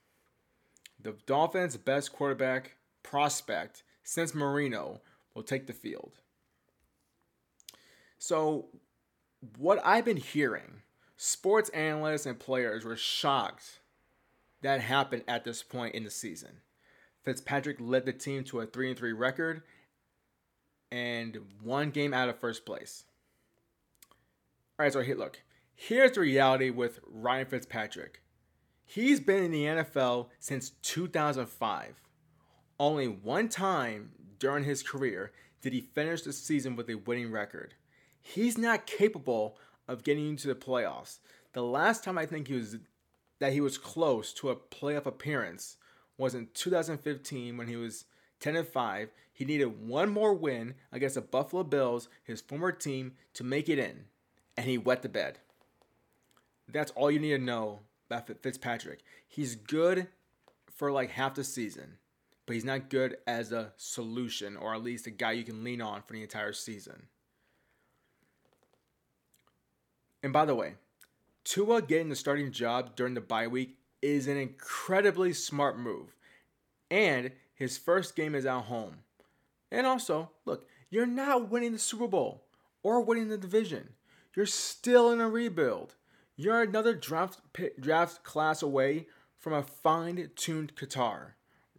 The 1.01 1.15
Dolphins' 1.25 1.77
best 1.77 2.11
quarterback 2.11 2.75
prospect 3.03 3.83
since 4.03 4.35
Marino 4.35 5.01
will 5.33 5.43
take 5.43 5.67
the 5.67 5.73
field. 5.73 6.19
So, 8.17 8.65
what 9.57 9.79
I've 9.85 10.03
been 10.03 10.17
hearing, 10.17 10.81
sports 11.15 11.69
analysts 11.69 12.25
and 12.25 12.37
players 12.37 12.83
were 12.83 12.97
shocked 12.97 13.79
that 14.61 14.81
happened 14.81 15.23
at 15.27 15.43
this 15.43 15.63
point 15.63 15.95
in 15.95 16.03
the 16.03 16.09
season. 16.09 16.61
Fitzpatrick 17.23 17.77
led 17.79 18.05
the 18.05 18.13
team 18.13 18.43
to 18.45 18.61
a 18.61 18.65
3 18.65 18.93
3 18.93 19.13
record 19.13 19.61
and 20.91 21.37
one 21.61 21.91
game 21.91 22.13
out 22.13 22.29
of 22.29 22.39
first 22.39 22.65
place. 22.65 23.03
All 24.79 24.85
right, 24.85 24.93
so 24.93 25.01
here, 25.01 25.17
look, 25.17 25.41
here's 25.75 26.13
the 26.13 26.21
reality 26.21 26.69
with 26.69 27.01
Ryan 27.05 27.47
Fitzpatrick. 27.47 28.21
He's 28.85 29.19
been 29.19 29.43
in 29.43 29.51
the 29.51 29.65
NFL 29.65 30.29
since 30.39 30.69
2005. 30.83 32.01
Only 32.79 33.07
one 33.09 33.49
time 33.49 34.11
during 34.39 34.63
his 34.63 34.81
career 34.81 35.33
did 35.59 35.73
he 35.73 35.81
finish 35.81 36.21
the 36.21 36.31
season 36.31 36.77
with 36.77 36.89
a 36.89 36.95
winning 36.95 37.29
record. 37.29 37.73
He's 38.21 38.57
not 38.57 38.87
capable 38.87 39.57
of 39.85 40.05
getting 40.05 40.29
into 40.29 40.47
the 40.47 40.55
playoffs. 40.55 41.17
The 41.51 41.61
last 41.61 42.05
time 42.05 42.17
I 42.17 42.25
think 42.25 42.47
he 42.47 42.53
was 42.53 42.77
that 43.39 43.51
he 43.51 43.59
was 43.59 43.77
close 43.77 44.31
to 44.35 44.49
a 44.49 44.55
playoff 44.55 45.05
appearance 45.05 45.75
was 46.17 46.33
in 46.33 46.47
2015 46.53 47.57
when 47.57 47.67
he 47.67 47.75
was 47.75 48.05
10 48.39 48.55
and 48.55 48.65
5. 48.65 49.09
He 49.33 49.43
needed 49.43 49.85
one 49.85 50.09
more 50.09 50.33
win 50.33 50.75
against 50.93 51.15
the 51.15 51.21
Buffalo 51.21 51.63
Bills, 51.63 52.07
his 52.23 52.39
former 52.39 52.71
team, 52.71 53.15
to 53.33 53.43
make 53.43 53.67
it 53.67 53.77
in, 53.77 54.05
and 54.59 54.67
he 54.67 54.77
wet 54.77 55.03
the 55.03 55.07
bed. 55.07 55.39
That's 56.67 56.91
all 56.91 57.09
you 57.09 57.17
need 57.17 57.29
to 57.29 57.37
know 57.37 57.79
about 58.09 58.27
Fitzpatrick. 58.43 58.99
He's 59.25 59.55
good 59.55 60.07
for 60.75 60.91
like 60.91 61.11
half 61.11 61.35
the 61.35 61.45
season, 61.45 61.93
but 62.45 62.55
he's 62.55 62.65
not 62.65 62.89
good 62.89 63.15
as 63.25 63.53
a 63.53 63.71
solution 63.77 64.57
or 64.57 64.75
at 64.75 64.83
least 64.83 65.07
a 65.07 65.11
guy 65.11 65.31
you 65.31 65.45
can 65.45 65.63
lean 65.63 65.81
on 65.81 66.01
for 66.01 66.11
the 66.11 66.21
entire 66.23 66.51
season. 66.51 67.03
And 70.21 70.33
by 70.33 70.43
the 70.43 70.55
way, 70.55 70.73
Tua 71.45 71.81
getting 71.81 72.09
the 72.09 72.15
starting 72.17 72.51
job 72.51 72.97
during 72.97 73.13
the 73.13 73.21
bye 73.21 73.47
week 73.47 73.77
is 74.01 74.27
an 74.27 74.35
incredibly 74.35 75.31
smart 75.31 75.79
move. 75.79 76.17
And 76.91 77.31
his 77.53 77.77
first 77.77 78.13
game 78.13 78.35
is 78.35 78.45
at 78.45 78.63
home. 78.63 78.97
And 79.71 79.87
also, 79.87 80.31
look, 80.43 80.67
you're 80.89 81.05
not 81.05 81.49
winning 81.49 81.71
the 81.71 81.79
Super 81.79 82.09
Bowl 82.09 82.43
or 82.83 82.99
winning 82.99 83.29
the 83.29 83.37
division. 83.37 83.91
You're 84.35 84.45
still 84.45 85.11
in 85.11 85.21
a 85.21 85.29
rebuild. 85.29 85.95
You're 86.35 86.61
another 86.61 86.93
draft 86.93 87.41
draft 87.79 88.23
class 88.23 88.61
away 88.61 89.07
from 89.37 89.53
a 89.53 89.63
fine-tuned 89.63 90.75
Qatar. 90.75 91.31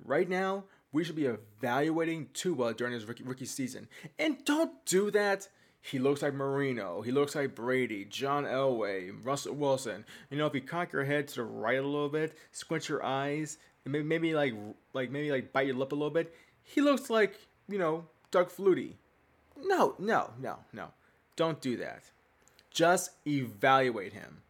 Right 0.03 0.29
now, 0.29 0.65
we 0.93 1.05
should 1.05 1.17
be 1.17 1.27
evaluating 1.27 2.29
Tua 2.33 2.75
during 2.75 2.93
his 2.93 3.07
rookie, 3.07 3.45
season. 3.45 3.89
And 4.19 4.45
don't 4.45 4.85
do 4.87 5.11
that 5.11 5.49
he 5.83 5.99
looks 5.99 6.23
like 6.23 6.35
Marino. 6.35 7.01
He 7.01 7.11
looks 7.11 7.35
like 7.35 7.55
Brady, 7.55 8.05
John 8.05 8.45
Elway, 8.45 9.13
Russell 9.23 9.55
Wilson. 9.55 10.05
You 10.31 10.37
know, 10.37 10.47
if 10.47 10.55
you 10.55 10.61
cock 10.61 10.93
your 10.93 11.05
head 11.05 11.29
to 11.29 11.37
the 11.37 11.45
right 11.45 11.79
a 11.79 11.83
little 11.83 12.09
bit, 12.09 12.37
squint 12.53 12.89
your 12.89 13.05
eyes, 13.05 13.57
and 13.85 13.93
maybe, 13.93 14.05
maybe 14.05 14.35
like 14.35 14.55
like 14.93 15.11
maybe 15.11 15.31
like 15.31 15.53
bite 15.53 15.67
your 15.67 15.77
lip 15.77 15.93
a 15.93 15.95
little 15.95 16.11
bit, 16.11 16.35
he 16.63 16.81
looks 16.81 17.09
like 17.09 17.35
you 17.69 17.79
know 17.79 18.07
Doug 18.31 18.51
Flutie. 18.51 18.95
No, 19.63 19.95
no, 19.99 20.31
no, 20.39 20.59
no. 20.73 20.89
Don't 21.37 21.61
do 21.61 21.77
that. 21.79 22.03
Just 22.71 23.11
evaluate 23.27 24.13
him. 24.13 24.43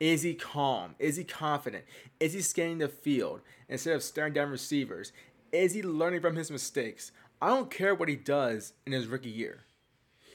Is 0.00 0.22
he 0.22 0.34
calm? 0.34 0.94
Is 0.98 1.16
he 1.16 1.24
confident? 1.24 1.84
Is 2.20 2.32
he 2.32 2.40
scanning 2.40 2.78
the 2.78 2.88
field 2.88 3.40
instead 3.68 3.96
of 3.96 4.02
staring 4.02 4.32
down 4.32 4.50
receivers? 4.50 5.12
Is 5.52 5.74
he 5.74 5.82
learning 5.82 6.20
from 6.20 6.36
his 6.36 6.50
mistakes? 6.50 7.12
I 7.40 7.48
don't 7.48 7.70
care 7.70 7.94
what 7.94 8.08
he 8.08 8.16
does 8.16 8.72
in 8.86 8.92
his 8.92 9.06
rookie 9.06 9.30
year. 9.30 9.60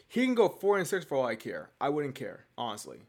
He 0.08 0.26
can 0.26 0.36
go 0.36 0.48
four 0.48 0.78
and 0.78 0.88
six 0.88 1.06
for 1.06 1.18
all 1.18 1.26
I 1.26 1.36
care. 1.36 1.70
I 1.82 1.90
wouldn't 1.90 2.16
care, 2.16 2.46
honestly. 2.58 3.00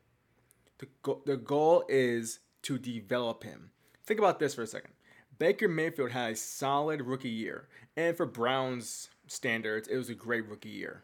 The, 0.79 0.87
go- 1.03 1.23
the 1.27 1.37
goal 1.37 1.85
is 1.89 2.41
to 2.63 2.79
develop 2.79 3.45
him. 3.45 3.71
Think 4.07 4.19
about 4.19 4.39
this 4.39 4.55
for 4.55 4.63
a 4.63 4.67
second. 4.67 4.93
Baker 5.39 5.69
Mayfield 5.69 6.13
had 6.13 6.33
a 6.33 6.37
solid 6.37 7.03
rookie 7.03 7.29
year, 7.29 7.69
and 7.97 8.17
for 8.17 8.27
Browns 8.27 9.09
standards, 9.27 9.89
it 9.89 9.97
was 9.97 10.09
a 10.09 10.15
great 10.15 10.49
rookie 10.49 10.69
year. 10.69 11.03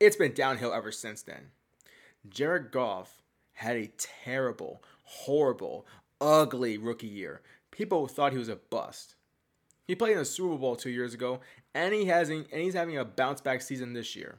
It's 0.00 0.16
been 0.16 0.34
downhill 0.34 0.72
ever 0.72 0.90
since 0.90 1.22
then. 1.22 1.50
Jared 2.28 2.70
Goff 2.70 3.22
had 3.54 3.76
a 3.76 3.92
terrible, 3.96 4.82
horrible, 5.04 5.86
ugly 6.20 6.78
rookie 6.78 7.06
year. 7.06 7.42
People 7.70 8.06
thought 8.06 8.32
he 8.32 8.38
was 8.38 8.48
a 8.48 8.56
bust. 8.56 9.14
He 9.86 9.94
played 9.94 10.12
in 10.12 10.18
the 10.18 10.24
Super 10.24 10.56
Bowl 10.56 10.76
two 10.76 10.90
years 10.90 11.12
ago, 11.12 11.40
and 11.74 11.92
he 11.92 12.06
has 12.06 12.30
and 12.30 12.46
he's 12.50 12.74
having 12.74 12.96
a 12.96 13.04
bounce 13.04 13.40
back 13.40 13.60
season 13.60 13.92
this 13.92 14.16
year. 14.16 14.38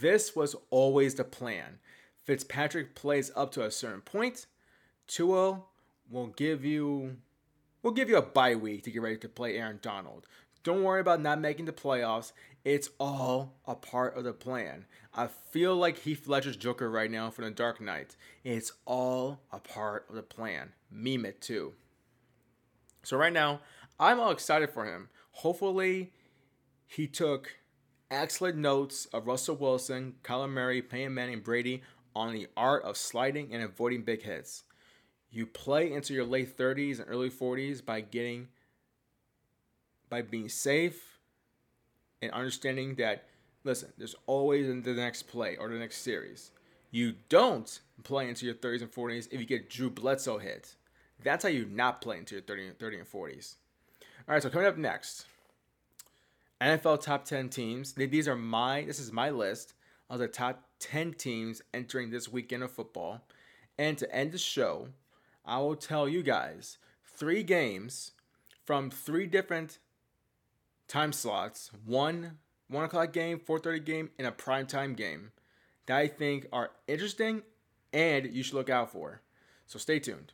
This 0.00 0.36
was 0.36 0.54
always 0.70 1.16
the 1.16 1.24
plan. 1.24 1.78
Fitzpatrick 2.24 2.94
plays 2.94 3.32
up 3.34 3.50
to 3.52 3.64
a 3.64 3.70
certain 3.70 4.02
point. 4.02 4.46
Tua 5.08 5.62
will 6.08 6.28
give 6.28 6.64
you 6.64 7.16
will 7.82 7.90
give 7.90 8.08
you 8.08 8.16
a 8.16 8.22
bye 8.22 8.54
week 8.54 8.84
to 8.84 8.90
get 8.90 9.02
ready 9.02 9.16
to 9.16 9.28
play 9.28 9.56
Aaron 9.56 9.80
Donald. 9.82 10.26
Don't 10.62 10.82
worry 10.82 11.00
about 11.00 11.20
not 11.20 11.40
making 11.40 11.64
the 11.64 11.72
playoffs. 11.72 12.32
It's 12.64 12.90
all 12.98 13.54
a 13.66 13.74
part 13.74 14.16
of 14.16 14.24
the 14.24 14.34
plan. 14.34 14.84
I 15.14 15.28
feel 15.28 15.74
like 15.74 15.98
Heath 15.98 16.28
Ledger's 16.28 16.56
Joker 16.56 16.90
right 16.90 17.10
now 17.10 17.30
from 17.30 17.46
The 17.46 17.50
Dark 17.50 17.80
Knight. 17.80 18.16
It's 18.44 18.72
all 18.84 19.40
a 19.50 19.58
part 19.58 20.06
of 20.08 20.14
the 20.14 20.22
plan. 20.22 20.72
Meme 20.90 21.24
it 21.24 21.40
too. 21.40 21.72
So 23.02 23.16
right 23.16 23.32
now, 23.32 23.60
I'm 23.98 24.20
all 24.20 24.30
excited 24.30 24.70
for 24.70 24.84
him. 24.84 25.08
Hopefully, 25.32 26.12
he 26.86 27.06
took 27.06 27.56
excellent 28.10 28.58
notes 28.58 29.06
of 29.06 29.26
Russell 29.26 29.56
Wilson, 29.56 30.16
Kyler 30.22 30.50
Murray, 30.50 30.82
Peyton 30.82 31.14
Manning, 31.14 31.40
Brady 31.40 31.82
on 32.14 32.34
the 32.34 32.48
art 32.56 32.82
of 32.84 32.96
sliding 32.96 33.54
and 33.54 33.62
avoiding 33.62 34.02
big 34.02 34.22
hits. 34.22 34.64
You 35.30 35.46
play 35.46 35.92
into 35.92 36.12
your 36.12 36.24
late 36.24 36.56
30s 36.56 36.98
and 36.98 37.08
early 37.08 37.30
40s 37.30 37.84
by 37.84 38.00
getting 38.00 38.48
by 40.10 40.22
being 40.22 40.48
safe 40.48 41.18
and 42.20 42.30
understanding 42.32 42.96
that 42.96 43.24
listen, 43.64 43.92
there's 43.96 44.16
always 44.26 44.66
the 44.66 44.94
next 44.94 45.24
play 45.24 45.56
or 45.56 45.68
the 45.68 45.78
next 45.78 45.98
series. 45.98 46.50
You 46.90 47.14
don't 47.28 47.80
play 48.02 48.28
into 48.28 48.46
your 48.46 48.54
30s 48.54 48.82
and 48.82 48.92
40s 48.92 49.28
if 49.30 49.40
you 49.40 49.46
get 49.46 49.70
Drew 49.70 49.90
Bledsoe 49.90 50.38
hit. 50.38 50.74
That's 51.22 51.44
how 51.44 51.50
you 51.50 51.66
not 51.66 52.00
play 52.00 52.18
into 52.18 52.34
your 52.34 52.42
30, 52.42 52.72
30 52.78 52.98
and 52.98 53.10
40s. 53.10 53.54
All 54.28 54.34
right, 54.34 54.42
so 54.42 54.50
coming 54.50 54.66
up 54.66 54.76
next, 54.76 55.26
NFL 56.60 57.02
top 57.02 57.24
10 57.24 57.48
teams. 57.48 57.92
These 57.92 58.28
are 58.28 58.36
my 58.36 58.82
this 58.82 58.98
is 58.98 59.12
my 59.12 59.30
list 59.30 59.74
of 60.08 60.18
the 60.18 60.28
top 60.28 60.62
10 60.80 61.14
teams 61.14 61.62
entering 61.72 62.10
this 62.10 62.28
weekend 62.28 62.62
of 62.62 62.70
football. 62.70 63.22
And 63.78 63.96
to 63.98 64.14
end 64.14 64.32
the 64.32 64.38
show, 64.38 64.88
I 65.46 65.58
will 65.58 65.76
tell 65.76 66.08
you 66.08 66.22
guys 66.22 66.78
three 67.04 67.42
games 67.42 68.12
from 68.64 68.90
three 68.90 69.26
different 69.26 69.78
time 70.90 71.12
slots. 71.12 71.70
One 71.86 72.38
one 72.68 72.84
o'clock 72.84 73.12
game, 73.12 73.38
4:30 73.38 73.84
game, 73.84 74.10
and 74.18 74.26
a 74.26 74.32
prime 74.32 74.66
time 74.66 74.94
game 74.94 75.30
that 75.86 75.96
I 75.96 76.08
think 76.08 76.46
are 76.52 76.70
interesting 76.86 77.42
and 77.92 78.26
you 78.32 78.42
should 78.42 78.54
look 78.54 78.70
out 78.70 78.92
for. 78.92 79.22
So 79.66 79.78
stay 79.78 79.98
tuned. 79.98 80.32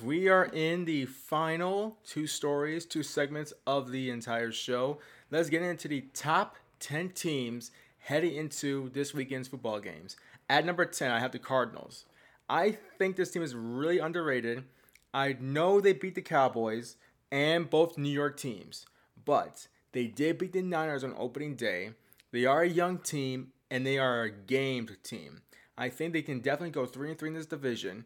We 0.00 0.28
are 0.28 0.46
in 0.46 0.84
the 0.84 1.06
final 1.06 1.96
two 2.06 2.26
stories, 2.26 2.84
two 2.84 3.02
segments 3.02 3.52
of 3.66 3.90
the 3.90 4.10
entire 4.10 4.52
show. 4.52 4.98
Let's 5.30 5.50
get 5.50 5.62
into 5.62 5.88
the 5.88 6.02
top 6.14 6.56
10 6.80 7.10
teams 7.10 7.70
heading 7.98 8.34
into 8.34 8.90
this 8.90 9.12
weekend's 9.12 9.48
football 9.48 9.80
games. 9.80 10.16
At 10.48 10.64
number 10.64 10.84
10, 10.84 11.10
I 11.10 11.20
have 11.20 11.32
the 11.32 11.38
Cardinals. 11.38 12.04
I 12.48 12.78
think 12.98 13.16
this 13.16 13.30
team 13.30 13.42
is 13.42 13.54
really 13.54 13.98
underrated. 13.98 14.64
I 15.12 15.36
know 15.40 15.80
they 15.80 15.92
beat 15.92 16.14
the 16.14 16.22
Cowboys 16.22 16.96
and 17.30 17.68
both 17.68 17.98
New 17.98 18.08
York 18.08 18.36
teams, 18.36 18.86
but 19.24 19.68
they 19.92 20.06
did 20.06 20.38
beat 20.38 20.52
the 20.52 20.62
Niners 20.62 21.04
on 21.04 21.14
opening 21.18 21.56
day. 21.56 21.90
They 22.30 22.46
are 22.46 22.62
a 22.62 22.68
young 22.68 22.98
team 22.98 23.52
and 23.70 23.86
they 23.86 23.98
are 23.98 24.22
a 24.22 24.30
gamed 24.30 24.96
team. 25.02 25.42
I 25.76 25.88
think 25.88 26.12
they 26.12 26.22
can 26.22 26.40
definitely 26.40 26.70
go 26.70 26.86
3 26.86 27.10
and 27.10 27.18
3 27.18 27.28
in 27.28 27.34
this 27.34 27.46
division 27.46 28.04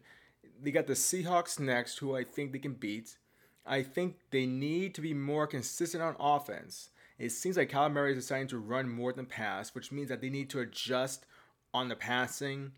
they 0.63 0.71
got 0.71 0.87
the 0.87 0.93
Seahawks 0.93 1.59
next, 1.59 1.99
who 1.99 2.15
I 2.15 2.23
think 2.23 2.51
they 2.51 2.59
can 2.59 2.73
beat. 2.73 3.17
I 3.65 3.83
think 3.83 4.17
they 4.31 4.45
need 4.45 4.95
to 4.95 5.01
be 5.01 5.13
more 5.13 5.47
consistent 5.47 6.03
on 6.03 6.15
offense. 6.19 6.89
It 7.19 7.31
seems 7.31 7.57
like 7.57 7.71
Kyler 7.71 7.91
Murray 7.91 8.11
is 8.11 8.17
deciding 8.17 8.47
to 8.47 8.57
run 8.57 8.89
more 8.89 9.13
than 9.13 9.25
pass, 9.25 9.75
which 9.75 9.91
means 9.91 10.09
that 10.09 10.21
they 10.21 10.29
need 10.29 10.49
to 10.49 10.59
adjust 10.59 11.25
on 11.73 11.87
the 11.87 11.95
passing 11.95 12.71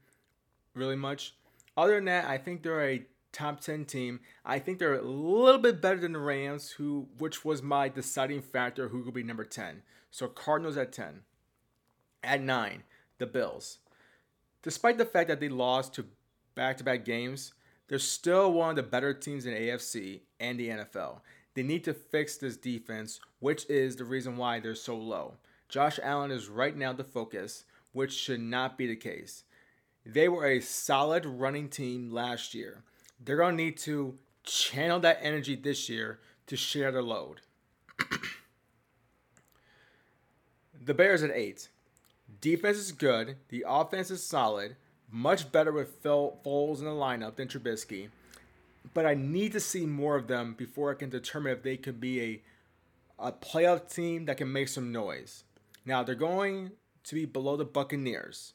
really 0.74 0.96
much. 0.96 1.36
Other 1.78 1.96
than 1.96 2.06
that, 2.06 2.26
I 2.26 2.38
think 2.38 2.62
they're 2.62 2.88
a 2.88 3.06
top 3.32 3.60
10 3.60 3.86
team. 3.86 4.20
I 4.46 4.60
think 4.60 4.80
they're 4.80 5.00
a 5.00 5.02
little 5.02 5.60
bit 5.60 5.82
better 5.82 6.00
than 6.00 6.14
the 6.14 6.20
Rams, 6.20 6.72
who 6.72 7.08
which 7.18 7.44
was 7.44 7.62
my 7.62 7.90
deciding 7.90 8.42
factor 8.42 8.90
who 8.90 9.04
could 9.04 9.14
be 9.14 9.24
number 9.24 9.46
10. 9.46 9.84
So 10.12 10.28
Cardinals 10.28 10.78
at 10.78 10.92
10. 10.92 11.22
At 12.24 12.42
9, 12.42 12.84
the 13.18 13.26
Bills. 13.26 13.80
Despite 14.64 14.98
the 14.98 15.06
fact 15.06 15.28
that 15.28 15.40
they 15.40 15.50
lost 15.50 15.94
to 15.96 16.06
back-to-back 16.56 17.06
games, 17.06 17.54
they're 17.88 18.00
still 18.00 18.52
one 18.52 18.72
of 18.72 18.76
the 18.76 18.84
better 18.84 19.14
teams 19.14 19.46
in 19.46 19.54
AFC 19.54 20.22
and 20.40 20.60
the 20.60 20.70
NFL. 20.70 21.22
They 21.54 21.64
need 21.64 21.84
to 21.86 21.94
fix 21.94 22.38
this 22.38 22.58
defense, 22.58 23.20
which 23.40 23.70
is 23.70 23.96
the 23.96 24.06
reason 24.06 24.38
why 24.38 24.60
they're 24.60 24.76
so 24.76 24.98
low. 24.98 25.36
Josh 25.70 26.00
Allen 26.04 26.32
is 26.32 26.50
right 26.50 26.76
now 26.76 26.94
the 26.94 27.04
focus, 27.04 27.64
which 27.94 28.12
should 28.12 28.42
not 28.42 28.78
be 28.78 28.88
the 28.88 28.96
case. 28.96 29.44
They 30.06 30.28
were 30.28 30.46
a 30.46 30.60
solid 30.60 31.26
running 31.26 31.70
team 31.70 32.12
last 32.12 32.54
year. 32.54 32.84
They're 33.24 33.38
going 33.38 33.58
to 33.58 33.64
need 33.64 33.78
to 33.80 34.18
channel 34.44 35.00
that 35.00 35.20
energy 35.22 35.56
this 35.56 35.90
year 35.90 36.20
to 36.48 36.56
share 36.56 36.92
the 36.92 37.02
load. 37.02 37.42
the 40.84 40.94
Bears 40.94 41.24
at 41.24 41.32
8. 41.32 41.70
Defense 42.42 42.78
is 42.78 42.92
good, 42.92 43.38
the 43.50 43.66
offense 43.68 44.12
is 44.12 44.24
solid, 44.24 44.76
much 45.16 45.50
better 45.50 45.72
with 45.72 45.96
Phil 46.04 46.38
Foles 46.46 46.80
in 46.80 46.86
the 46.86 46.92
lineup 46.92 47.38
than 47.38 47.48
Trubisky. 47.48 48.10
But 48.94 49.06
I 49.06 49.14
need 49.14 49.54
to 49.54 49.62
see 49.62 49.86
more 49.86 50.18
of 50.18 50.28
them 50.28 50.56
before 50.58 50.92
I 50.92 50.96
can 50.96 51.10
determine 51.10 51.54
if 51.54 51.64
they 51.64 51.78
could 51.78 52.02
be 52.02 52.22
a 52.22 52.42
a 53.18 53.32
playoff 53.32 53.90
team 53.90 54.26
that 54.26 54.36
can 54.36 54.52
make 54.52 54.68
some 54.68 54.92
noise. 54.92 55.46
Now 55.86 56.04
they're 56.04 56.16
going 56.16 56.72
to 57.06 57.16
be 57.16 57.24
below 57.24 57.56
the 57.56 57.64
Buccaneers. 57.64 58.52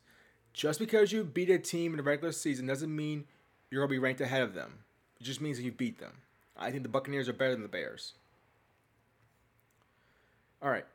Just 0.52 0.78
because 0.78 1.12
you 1.12 1.24
beat 1.24 1.48
a 1.48 1.58
team 1.58 1.92
in 1.92 1.96
the 1.96 2.02
regular 2.02 2.30
season 2.30 2.66
doesn't 2.66 2.94
mean 2.94 3.24
you're 3.70 3.82
gonna 3.82 3.90
be 3.90 3.98
ranked 3.98 4.20
ahead 4.20 4.42
of 4.42 4.52
them. 4.52 4.80
It 5.18 5.24
just 5.24 5.40
means 5.40 5.56
that 5.56 5.64
you 5.64 5.72
beat 5.72 5.98
them. 5.98 6.12
I 6.58 6.70
think 6.70 6.82
the 6.82 6.90
Buccaneers 6.90 7.26
are 7.26 7.32
better 7.32 7.52
than 7.52 7.62
the 7.62 7.68
Bears. 7.68 8.12
All 10.60 10.70
right. 10.70 10.86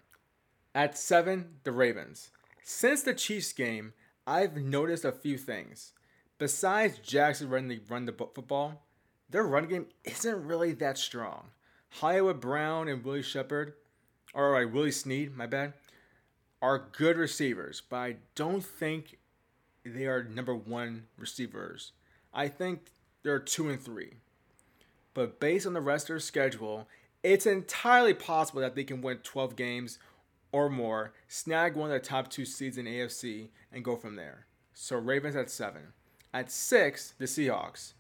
At 0.76 0.96
seven, 0.96 1.56
the 1.64 1.72
Ravens. 1.72 2.30
Since 2.62 3.02
the 3.02 3.16
Chiefs 3.16 3.52
game, 3.52 3.94
I've 4.28 4.58
noticed 4.58 5.06
a 5.06 5.12
few 5.12 5.38
things. 5.38 5.94
Besides 6.38 6.98
Jackson 7.00 7.50
running 7.50 7.70
the 7.70 7.82
run 7.88 8.06
the 8.06 8.12
football, 8.12 8.84
their 9.30 9.44
run 9.44 9.68
game 9.68 9.88
isn't 10.04 10.46
really 10.46 10.74
that 10.74 10.98
strong. 10.98 11.50
Hollywood 11.90 12.42
Brown 12.42 12.88
and 12.88 13.04
Willie 13.04 13.22
Shepard, 13.22 13.74
or 14.34 14.60
like 14.60 14.74
Willie 14.74 14.92
Snead, 14.92 15.36
my 15.36 15.46
bad, 15.46 15.74
are 16.62 16.90
good 16.92 17.18
receivers, 17.18 17.82
but 17.88 17.98
I 17.98 18.16
don't 18.34 18.64
think 18.64 19.18
they 19.86 20.06
are 20.08 20.24
number 20.24 20.56
one 20.56 21.06
receivers. 21.18 21.92
I 22.34 22.48
think 22.48 22.92
they're 23.24 23.40
two 23.40 23.70
and 23.70 23.82
three. 23.82 24.16
But 25.14 25.40
based 25.40 25.66
on 25.66 25.74
the 25.74 25.82
rest 25.82 26.06
of 26.06 26.08
their 26.10 26.20
schedule, 26.20 26.88
it's 27.24 27.46
entirely 27.46 28.14
possible 28.14 28.62
that 28.62 28.76
they 28.76 28.84
can 28.84 29.02
win 29.02 29.18
12 29.20 29.56
games 29.56 30.00
or 30.56 30.70
more, 30.70 31.12
snag 31.28 31.76
one 31.76 31.92
of 31.92 32.02
the 32.02 32.08
top 32.08 32.30
two 32.30 32.46
seeds 32.46 32.78
in 32.78 32.86
AFC, 32.86 33.50
and 33.74 33.84
go 33.84 33.98
from 33.98 34.16
there. 34.16 34.46
So 34.74 34.96
Ravens 34.96 35.36
at 35.36 35.52
seven. 35.52 35.88
At 36.34 36.50
six, 36.50 37.14
the 37.18 37.26
Seahawks. 37.26 37.92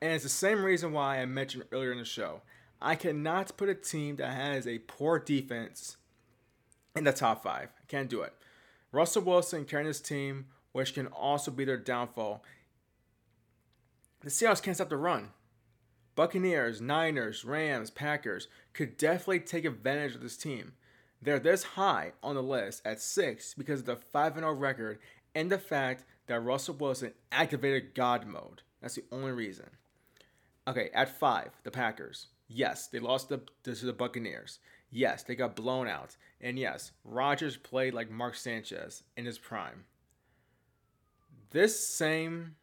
And 0.00 0.14
it's 0.14 0.22
the 0.22 0.30
same 0.30 0.64
reason 0.64 0.94
why 0.94 1.18
I 1.18 1.26
mentioned 1.26 1.64
earlier 1.70 1.92
in 1.92 1.98
the 1.98 2.06
show. 2.06 2.40
I 2.80 2.94
cannot 2.94 3.54
put 3.58 3.68
a 3.68 3.74
team 3.74 4.16
that 4.16 4.32
has 4.32 4.66
a 4.66 4.78
poor 4.78 5.18
defense 5.18 5.98
in 6.96 7.04
the 7.04 7.12
top 7.12 7.42
five. 7.42 7.68
I 7.78 7.84
can't 7.86 8.08
do 8.08 8.22
it. 8.22 8.32
Russell 8.92 9.22
Wilson 9.22 9.66
carrying 9.66 9.86
his 9.86 10.00
team, 10.00 10.46
which 10.72 10.94
can 10.94 11.06
also 11.06 11.50
be 11.50 11.66
their 11.66 11.76
downfall. 11.76 12.42
The 14.22 14.30
Seahawks 14.30 14.62
can't 14.62 14.76
stop 14.78 14.88
the 14.88 14.96
run. 14.96 15.32
Buccaneers, 16.14 16.80
Niners, 16.80 17.44
Rams, 17.44 17.90
Packers 17.90 18.48
could 18.72 18.96
definitely 18.96 19.40
take 19.40 19.66
advantage 19.66 20.14
of 20.14 20.22
this 20.22 20.38
team. 20.38 20.72
They're 21.22 21.38
this 21.38 21.62
high 21.62 22.12
on 22.22 22.34
the 22.34 22.42
list 22.42 22.82
at 22.84 23.00
six 23.00 23.54
because 23.54 23.80
of 23.80 23.86
the 23.86 23.96
5 23.96 24.34
0 24.36 24.52
record 24.52 24.98
and 25.34 25.50
the 25.50 25.58
fact 25.58 26.04
that 26.26 26.40
Russell 26.40 26.74
Wilson 26.74 27.12
activated 27.30 27.94
God 27.94 28.26
mode. 28.26 28.62
That's 28.80 28.94
the 28.94 29.04
only 29.12 29.32
reason. 29.32 29.66
Okay, 30.66 30.90
at 30.94 31.18
five, 31.18 31.50
the 31.64 31.70
Packers. 31.70 32.28
Yes, 32.48 32.86
they 32.86 32.98
lost 32.98 33.28
the, 33.28 33.40
to 33.64 33.74
the 33.74 33.92
Buccaneers. 33.92 34.58
Yes, 34.90 35.22
they 35.22 35.34
got 35.34 35.56
blown 35.56 35.88
out. 35.88 36.16
And 36.40 36.58
yes, 36.58 36.92
Rodgers 37.04 37.56
played 37.56 37.94
like 37.94 38.10
Mark 38.10 38.34
Sanchez 38.34 39.02
in 39.16 39.24
his 39.24 39.38
prime. 39.38 39.84
This 41.50 41.84
same 41.84 42.56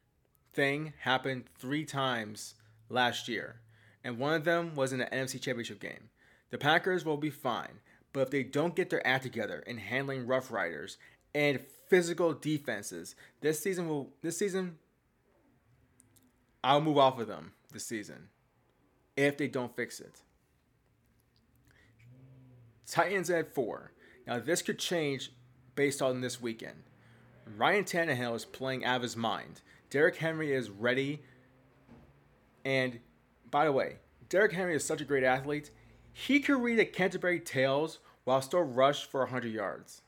thing 0.54 0.94
happened 1.02 1.46
three 1.58 1.86
times 1.86 2.56
last 2.90 3.28
year, 3.28 3.62
and 4.04 4.18
one 4.18 4.34
of 4.34 4.46
them 4.46 4.76
was 4.76 4.94
in 4.94 5.00
the 5.00 5.06
NFC 5.06 5.42
Championship 5.42 5.80
game. 5.80 6.10
The 6.50 6.58
Packers 6.58 7.04
will 7.04 7.18
be 7.18 7.30
fine. 7.30 7.80
But 8.14 8.22
if 8.22 8.30
they 8.30 8.44
don't 8.44 8.76
get 8.76 8.90
their 8.90 9.06
act 9.06 9.24
together 9.24 9.64
in 9.68 9.78
handling 9.78 10.26
Rough 10.26 10.52
Riders 10.52 10.98
and 11.36 11.60
physical 11.88 12.34
defenses, 12.34 13.16
this 13.42 13.60
season 13.60 13.88
will 13.88 14.12
this 14.22 14.38
season 14.38 14.78
I'll 16.64 16.82
move 16.82 16.98
off 16.98 17.20
of 17.20 17.28
them 17.28 17.54
this 17.72 17.86
season 17.86 18.30
if 19.16 19.38
they 19.38 19.48
don't 19.48 19.76
fix 19.76 20.00
it. 20.00 20.22
Titans 22.86 23.30
at 23.30 23.54
four. 23.54 23.92
Now 24.26 24.40
this 24.40 24.62
could 24.62 24.80
change 24.80 25.32
based 25.76 26.02
on 26.02 26.22
this 26.22 26.42
weekend. 26.42 26.84
Ryan 27.56 27.84
Tannehill 27.86 28.36
is 28.36 28.46
playing 28.46 28.84
out 28.84 28.98
of 28.98 29.02
his 29.04 29.16
mind. 29.16 29.62
Derrick 29.90 30.18
Henry 30.18 30.54
is 30.54 30.70
ready. 30.70 31.22
And 32.66 33.00
by 33.50 33.66
the 33.66 33.72
way, 33.72 33.98
Derrick 34.28 34.52
Henry 34.52 34.76
is 34.76 34.84
such 34.84 35.00
a 35.00 35.06
great 35.06 35.24
athlete. 35.24 35.72
He 36.20 36.40
could 36.40 36.64
read 36.64 36.80
the 36.80 36.86
Canterbury 36.86 37.40
Tales 37.40 38.00
while 38.24 38.42
still 38.42 38.64
rush 38.64 39.06
for 39.06 39.20
100 39.20 39.54
yards. 39.54 40.02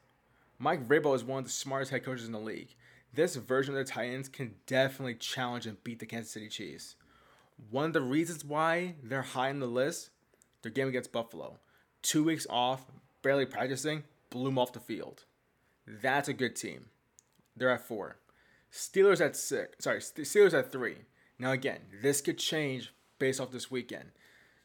Mike 0.57 0.87
Vrabel 0.87 1.15
is 1.15 1.23
one 1.23 1.37
of 1.37 1.45
the 1.45 1.51
smartest 1.51 1.91
head 1.91 2.03
coaches 2.03 2.25
in 2.25 2.31
the 2.31 2.39
league. 2.39 2.73
This 3.13 3.35
version 3.35 3.75
of 3.75 3.85
the 3.85 3.91
Titans 3.91 4.27
can 4.27 4.55
definitely 4.65 5.13
challenge 5.13 5.67
and 5.67 5.81
beat 5.83 5.99
the 5.99 6.07
Kansas 6.07 6.31
City 6.31 6.49
Chiefs. 6.49 6.95
One 7.69 7.85
of 7.85 7.93
the 7.93 8.01
reasons 8.01 8.43
why 8.43 8.95
they're 9.03 9.21
high 9.21 9.51
on 9.51 9.59
the 9.59 9.67
list, 9.67 10.09
their 10.63 10.71
game 10.71 10.87
against 10.87 11.11
Buffalo. 11.11 11.59
Two 12.01 12.23
weeks 12.23 12.47
off, 12.49 12.87
barely 13.21 13.45
practicing, 13.45 14.03
blew 14.31 14.45
them 14.45 14.57
off 14.57 14.73
the 14.73 14.79
field. 14.79 15.25
That's 15.85 16.27
a 16.27 16.33
good 16.33 16.55
team. 16.55 16.87
They're 17.55 17.69
at 17.69 17.87
four. 17.87 18.17
Steelers 18.73 19.23
at 19.23 19.35
six. 19.35 19.83
Sorry, 19.83 19.99
Steelers 19.99 20.57
at 20.57 20.71
three. 20.71 20.97
Now 21.37 21.51
again, 21.51 21.81
this 22.01 22.19
could 22.19 22.39
change 22.39 22.95
based 23.19 23.39
off 23.39 23.51
this 23.51 23.69
weekend. 23.69 24.09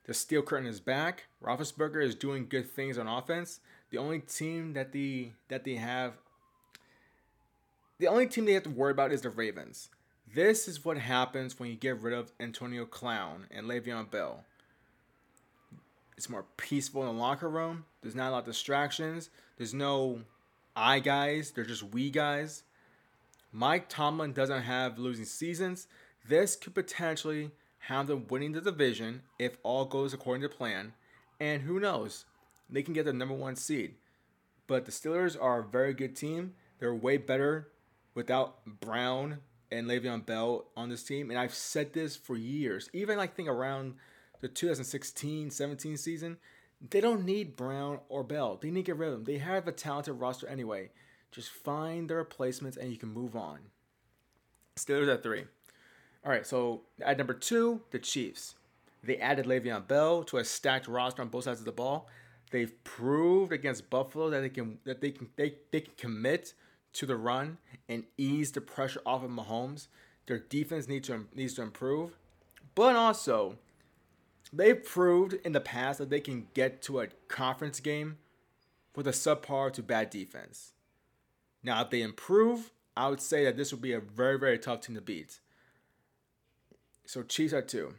The 0.05 0.15
steel 0.15 0.43
curtain 0.43 0.67
is 0.67 0.81
back. 0.81 1.25
Roethlisberger 1.43 2.03
is 2.03 2.15
doing 2.15 2.47
good 2.49 2.71
things 2.71 2.99
on 2.99 3.07
offense. 3.07 3.61
The 3.91 3.99
only 3.99 4.21
team 4.21 4.75
that 4.75 4.93
the 4.93 5.31
that 5.49 5.65
they 5.65 5.77
have, 5.77 6.15
the 7.99 8.09
only 8.09 8.27
team 8.27 8.45
they 8.45 8.53
have 8.53 8.65
to 8.65 8.71
worry 8.71 8.93
about 8.93 9.13
is 9.13 9.23
the 9.23 9.31
Ravens. 9.31 9.91
This 10.33 10.67
is 10.67 10.85
what 10.85 10.99
happens 10.99 11.59
when 11.59 11.71
you 11.71 11.77
get 11.77 12.03
rid 12.03 12.13
of 12.13 12.33
Antonio 12.41 12.85
Clown 12.85 13.47
and 13.51 13.67
Le'Veon 13.67 14.11
Bell. 14.11 14.45
It's 16.17 16.29
more 16.29 16.45
peaceful 16.57 17.03
in 17.03 17.09
the 17.09 17.23
locker 17.23 17.49
room. 17.49 17.85
There's 18.03 18.15
not 18.15 18.31
a 18.31 18.33
lot 18.33 18.39
of 18.41 18.45
distractions. 18.47 19.31
There's 19.57 19.75
no 19.75 20.21
I 20.77 21.01
guys. 21.01 21.53
They're 21.53 21.65
just 21.65 21.83
we 21.83 22.11
guys. 22.11 22.65
Mike 23.53 23.89
Tomlin 23.89 24.33
doesn't 24.33 24.63
have 24.63 24.99
losing 24.99 25.25
seasons. 25.25 25.87
This 26.27 26.57
could 26.57 26.75
potentially 26.75 27.53
have 27.89 28.07
them 28.07 28.27
winning 28.29 28.53
the 28.53 28.61
division 28.61 29.23
if 29.39 29.59
all 29.63 29.85
goes 29.85 30.15
according 30.15 30.43
to 30.43 30.49
plan. 30.49 30.95
And 31.39 31.63
who 31.63 31.79
knows? 31.79 32.25
They 32.71 32.83
can 32.83 32.95
get 32.95 33.05
the 33.05 33.13
number 33.13 33.35
one 33.35 33.57
seed. 33.57 33.97
But 34.67 34.87
the 34.87 34.93
Steelers 34.93 35.37
are 35.41 35.61
a 35.61 35.65
very 35.65 35.93
good 35.93 36.17
team. 36.17 36.55
They're 36.79 36.95
way 36.95 37.19
better 37.19 37.69
without 38.15 38.65
Brown 38.81 39.39
and 39.71 39.87
Le'Veon 39.87 40.25
Bell 40.25 40.67
on 40.77 40.89
this 40.89 41.03
team. 41.03 41.31
And 41.31 41.39
I've 41.39 41.55
said 41.55 41.93
this 41.93 42.17
for 42.17 42.37
years. 42.37 42.89
Even 42.93 43.19
I 43.19 43.27
think 43.27 43.49
around 43.49 43.95
the 44.41 44.49
2016-17 44.49 45.99
season, 45.99 46.39
they 46.91 47.01
don't 47.01 47.25
need 47.25 47.57
Brown 47.57 48.01
or 48.09 48.23
Bell. 48.23 48.59
They 48.61 48.71
need 48.71 48.87
to 48.87 48.93
get 48.93 48.97
rid 48.97 49.09
of 49.09 49.15
them. 49.15 49.25
They 49.25 49.39
have 49.39 49.69
a 49.69 49.73
talented 49.73 50.15
roster 50.15 50.47
anyway. 50.47 50.91
Just 51.31 51.51
find 51.51 52.09
the 52.09 52.17
replacements 52.17 52.77
and 52.77 52.91
you 52.91 52.97
can 52.97 53.11
move 53.11 53.37
on. 53.37 53.59
Steelers 54.77 55.13
at 55.13 55.23
three. 55.23 55.45
All 56.25 56.33
right, 56.33 56.47
so 56.47 56.83
at 57.03 57.19
number 57.19 57.35
two, 57.35 57.83
the 57.91 57.99
Chiefs. 57.99 58.55
They 59.03 59.19
added 59.19 59.45
Le'Veon 59.45 59.87
Bell 59.87 60.25
to 60.25 60.39
a 60.39 60.45
stacked 60.45 60.89
roster 60.89 61.21
on 61.21 61.29
both 61.29 61.45
sides 61.45 61.59
of 61.59 61.67
the 61.67 61.73
ball. 61.73 62.09
They've 62.51 62.73
proved 62.85 63.53
against 63.53 63.91
Buffalo 63.91 64.31
that 64.31 64.41
they 64.41 64.49
can 64.49 64.79
that 64.85 65.01
they 65.01 65.11
can 65.11 65.29
they, 65.37 65.57
they 65.71 65.83
can 65.83 65.93
commit 65.99 66.55
to 66.95 67.05
the 67.05 67.17
run 67.17 67.59
and 67.89 68.05
ease 68.17 68.53
the 68.53 68.61
pressure 68.61 69.03
off 69.05 69.23
of 69.23 69.31
Mahomes. 69.31 69.89
Their 70.27 70.39
defense 70.39 70.89
needs 70.89 71.09
to 71.09 71.27
needs 71.35 71.55
to 71.55 71.63
improve, 71.63 72.17
but 72.75 72.97
also 72.97 73.57
they've 74.53 74.83
proved 74.83 75.35
in 75.45 75.53
the 75.53 75.61
past 75.61 75.99
that 75.99 76.09
they 76.09 76.21
can 76.21 76.47
get 76.55 76.81
to 76.83 77.01
a 77.01 77.09
conference 77.29 77.81
game 77.81 78.17
with 78.97 79.07
a 79.07 79.13
subpar 79.13 79.73
to 79.73 79.83
bad 79.83 80.09
defense. 80.09 80.73
Now, 81.63 81.83
if 81.83 81.91
they 81.91 82.03
improve, 82.03 82.71
I 82.97 83.09
would 83.09 83.21
say 83.21 83.45
that 83.45 83.57
this 83.57 83.73
would 83.73 83.83
be 83.83 83.93
a 83.93 84.01
very 84.01 84.39
very 84.39 84.59
tough 84.59 84.81
team 84.81 84.95
to 84.95 85.03
beat. 85.03 85.41
So 87.07 87.23
Chiefs 87.23 87.53
are 87.53 87.63
two, 87.63 87.95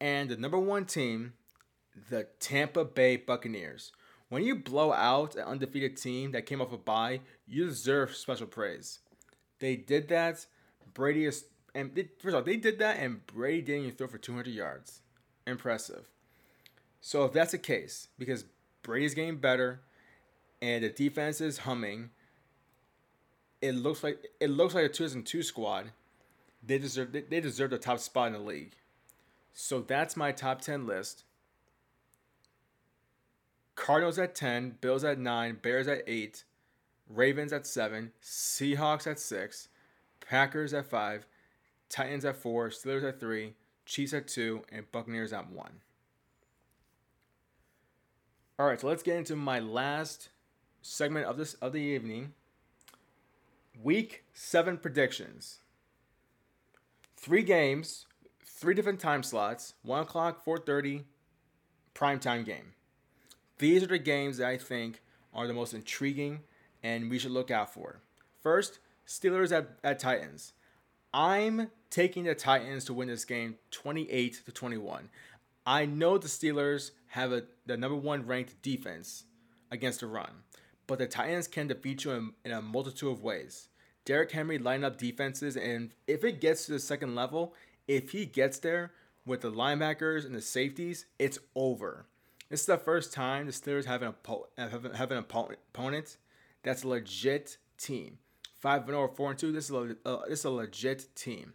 and 0.00 0.30
the 0.30 0.36
number 0.36 0.58
one 0.58 0.84
team, 0.84 1.34
the 2.08 2.28
Tampa 2.38 2.84
Bay 2.84 3.16
Buccaneers. 3.16 3.92
When 4.28 4.44
you 4.44 4.54
blow 4.54 4.92
out 4.92 5.34
an 5.34 5.42
undefeated 5.42 5.96
team 5.96 6.30
that 6.32 6.46
came 6.46 6.60
off 6.60 6.72
a 6.72 6.78
bye, 6.78 7.20
you 7.48 7.66
deserve 7.66 8.14
special 8.14 8.46
praise. 8.46 9.00
They 9.58 9.74
did 9.74 10.08
that. 10.08 10.46
Brady 10.94 11.24
is, 11.24 11.46
and 11.74 11.94
they, 11.94 12.08
first 12.20 12.28
of 12.28 12.34
all, 12.34 12.42
they 12.42 12.56
did 12.56 12.78
that, 12.78 12.98
and 12.98 13.26
Brady 13.26 13.62
didn't 13.62 13.82
even 13.82 13.96
throw 13.96 14.06
for 14.06 14.18
200 14.18 14.46
yards. 14.46 15.00
Impressive. 15.46 16.08
So 17.00 17.24
if 17.24 17.32
that's 17.32 17.52
the 17.52 17.58
case, 17.58 18.08
because 18.18 18.44
Brady's 18.82 19.14
getting 19.14 19.38
better, 19.38 19.80
and 20.62 20.84
the 20.84 20.90
defense 20.90 21.40
is 21.40 21.58
humming, 21.58 22.10
it 23.60 23.72
looks 23.72 24.02
like 24.02 24.26
it 24.40 24.50
looks 24.50 24.74
like 24.74 24.84
a 24.84 24.88
2002 24.88 25.42
squad. 25.42 25.90
They 26.62 26.78
deserve 26.78 27.12
they 27.12 27.40
deserve 27.40 27.70
the 27.70 27.78
top 27.78 27.98
spot 28.00 28.28
in 28.28 28.32
the 28.34 28.38
league. 28.38 28.72
So 29.52 29.80
that's 29.80 30.16
my 30.16 30.32
top 30.32 30.60
10 30.60 30.86
list. 30.86 31.24
Cardinals 33.74 34.18
at 34.18 34.34
10, 34.34 34.76
Bills 34.80 35.04
at 35.04 35.18
9, 35.18 35.58
Bears 35.62 35.88
at 35.88 36.02
8, 36.06 36.44
Ravens 37.08 37.52
at 37.52 37.66
7, 37.66 38.12
Seahawks 38.22 39.06
at 39.06 39.18
6, 39.18 39.68
Packers 40.20 40.74
at 40.74 40.86
5, 40.86 41.26
Titans 41.88 42.24
at 42.26 42.36
4, 42.36 42.68
Steelers 42.68 43.08
at 43.08 43.18
3, 43.18 43.54
Chiefs 43.86 44.12
at 44.12 44.28
2, 44.28 44.64
and 44.70 44.92
Buccaneers 44.92 45.32
at 45.32 45.50
1. 45.50 45.70
All 48.58 48.66
right, 48.66 48.78
so 48.78 48.86
let's 48.86 49.02
get 49.02 49.16
into 49.16 49.34
my 49.34 49.58
last 49.58 50.28
segment 50.82 51.24
of 51.24 51.38
this 51.38 51.54
of 51.54 51.72
the 51.72 51.80
evening. 51.80 52.34
Week 53.82 54.24
7 54.34 54.76
predictions. 54.76 55.60
3 57.20 57.42
games, 57.42 58.06
3 58.44 58.74
different 58.74 58.98
time 58.98 59.22
slots, 59.22 59.74
1 59.82 60.00
o'clock, 60.00 60.42
4.30, 60.42 61.04
primetime 61.94 62.46
game. 62.46 62.72
These 63.58 63.82
are 63.82 63.88
the 63.88 63.98
games 63.98 64.38
that 64.38 64.48
I 64.48 64.56
think 64.56 65.02
are 65.34 65.46
the 65.46 65.52
most 65.52 65.74
intriguing 65.74 66.40
and 66.82 67.10
we 67.10 67.18
should 67.18 67.32
look 67.32 67.50
out 67.50 67.74
for. 67.74 68.00
First, 68.42 68.78
Steelers 69.06 69.52
at, 69.52 69.68
at 69.84 69.98
Titans. 69.98 70.54
I'm 71.12 71.70
taking 71.90 72.24
the 72.24 72.34
Titans 72.34 72.86
to 72.86 72.94
win 72.94 73.08
this 73.08 73.26
game 73.26 73.56
28 73.70 74.42
to 74.46 74.52
21. 74.52 75.10
I 75.66 75.84
know 75.84 76.16
the 76.16 76.28
Steelers 76.28 76.92
have 77.08 77.32
a, 77.32 77.42
the 77.66 77.76
number 77.76 77.96
one 77.96 78.26
ranked 78.26 78.62
defense 78.62 79.24
against 79.70 80.00
the 80.00 80.06
run, 80.06 80.30
but 80.86 80.98
the 80.98 81.06
Titans 81.06 81.48
can 81.48 81.66
defeat 81.66 82.04
you 82.04 82.12
in, 82.12 82.32
in 82.46 82.52
a 82.52 82.62
multitude 82.62 83.12
of 83.12 83.22
ways. 83.22 83.68
Derrick 84.04 84.32
Henry 84.32 84.58
line 84.58 84.84
up 84.84 84.98
defenses, 84.98 85.56
and 85.56 85.90
if 86.06 86.24
it 86.24 86.40
gets 86.40 86.66
to 86.66 86.72
the 86.72 86.78
second 86.78 87.14
level, 87.14 87.54
if 87.86 88.10
he 88.10 88.26
gets 88.26 88.58
there 88.58 88.92
with 89.26 89.42
the 89.42 89.50
linebackers 89.50 90.24
and 90.24 90.34
the 90.34 90.40
safeties, 90.40 91.06
it's 91.18 91.38
over. 91.54 92.06
This 92.48 92.60
is 92.60 92.66
the 92.66 92.78
first 92.78 93.12
time 93.12 93.46
the 93.46 93.52
Steelers 93.52 93.84
have 93.84 94.02
an, 94.02 94.12
oppo- 94.24 94.46
have 94.56 95.12
an 95.12 95.18
opponent 95.18 96.16
that's 96.62 96.82
a 96.82 96.88
legit 96.88 97.58
team. 97.78 98.18
5 98.58 98.86
0 98.86 98.98
or 98.98 99.08
4 99.08 99.34
2, 99.34 99.52
this 99.52 99.70
is, 99.70 99.70
a, 99.70 99.96
uh, 100.04 100.22
this 100.28 100.40
is 100.40 100.44
a 100.44 100.50
legit 100.50 101.14
team. 101.14 101.54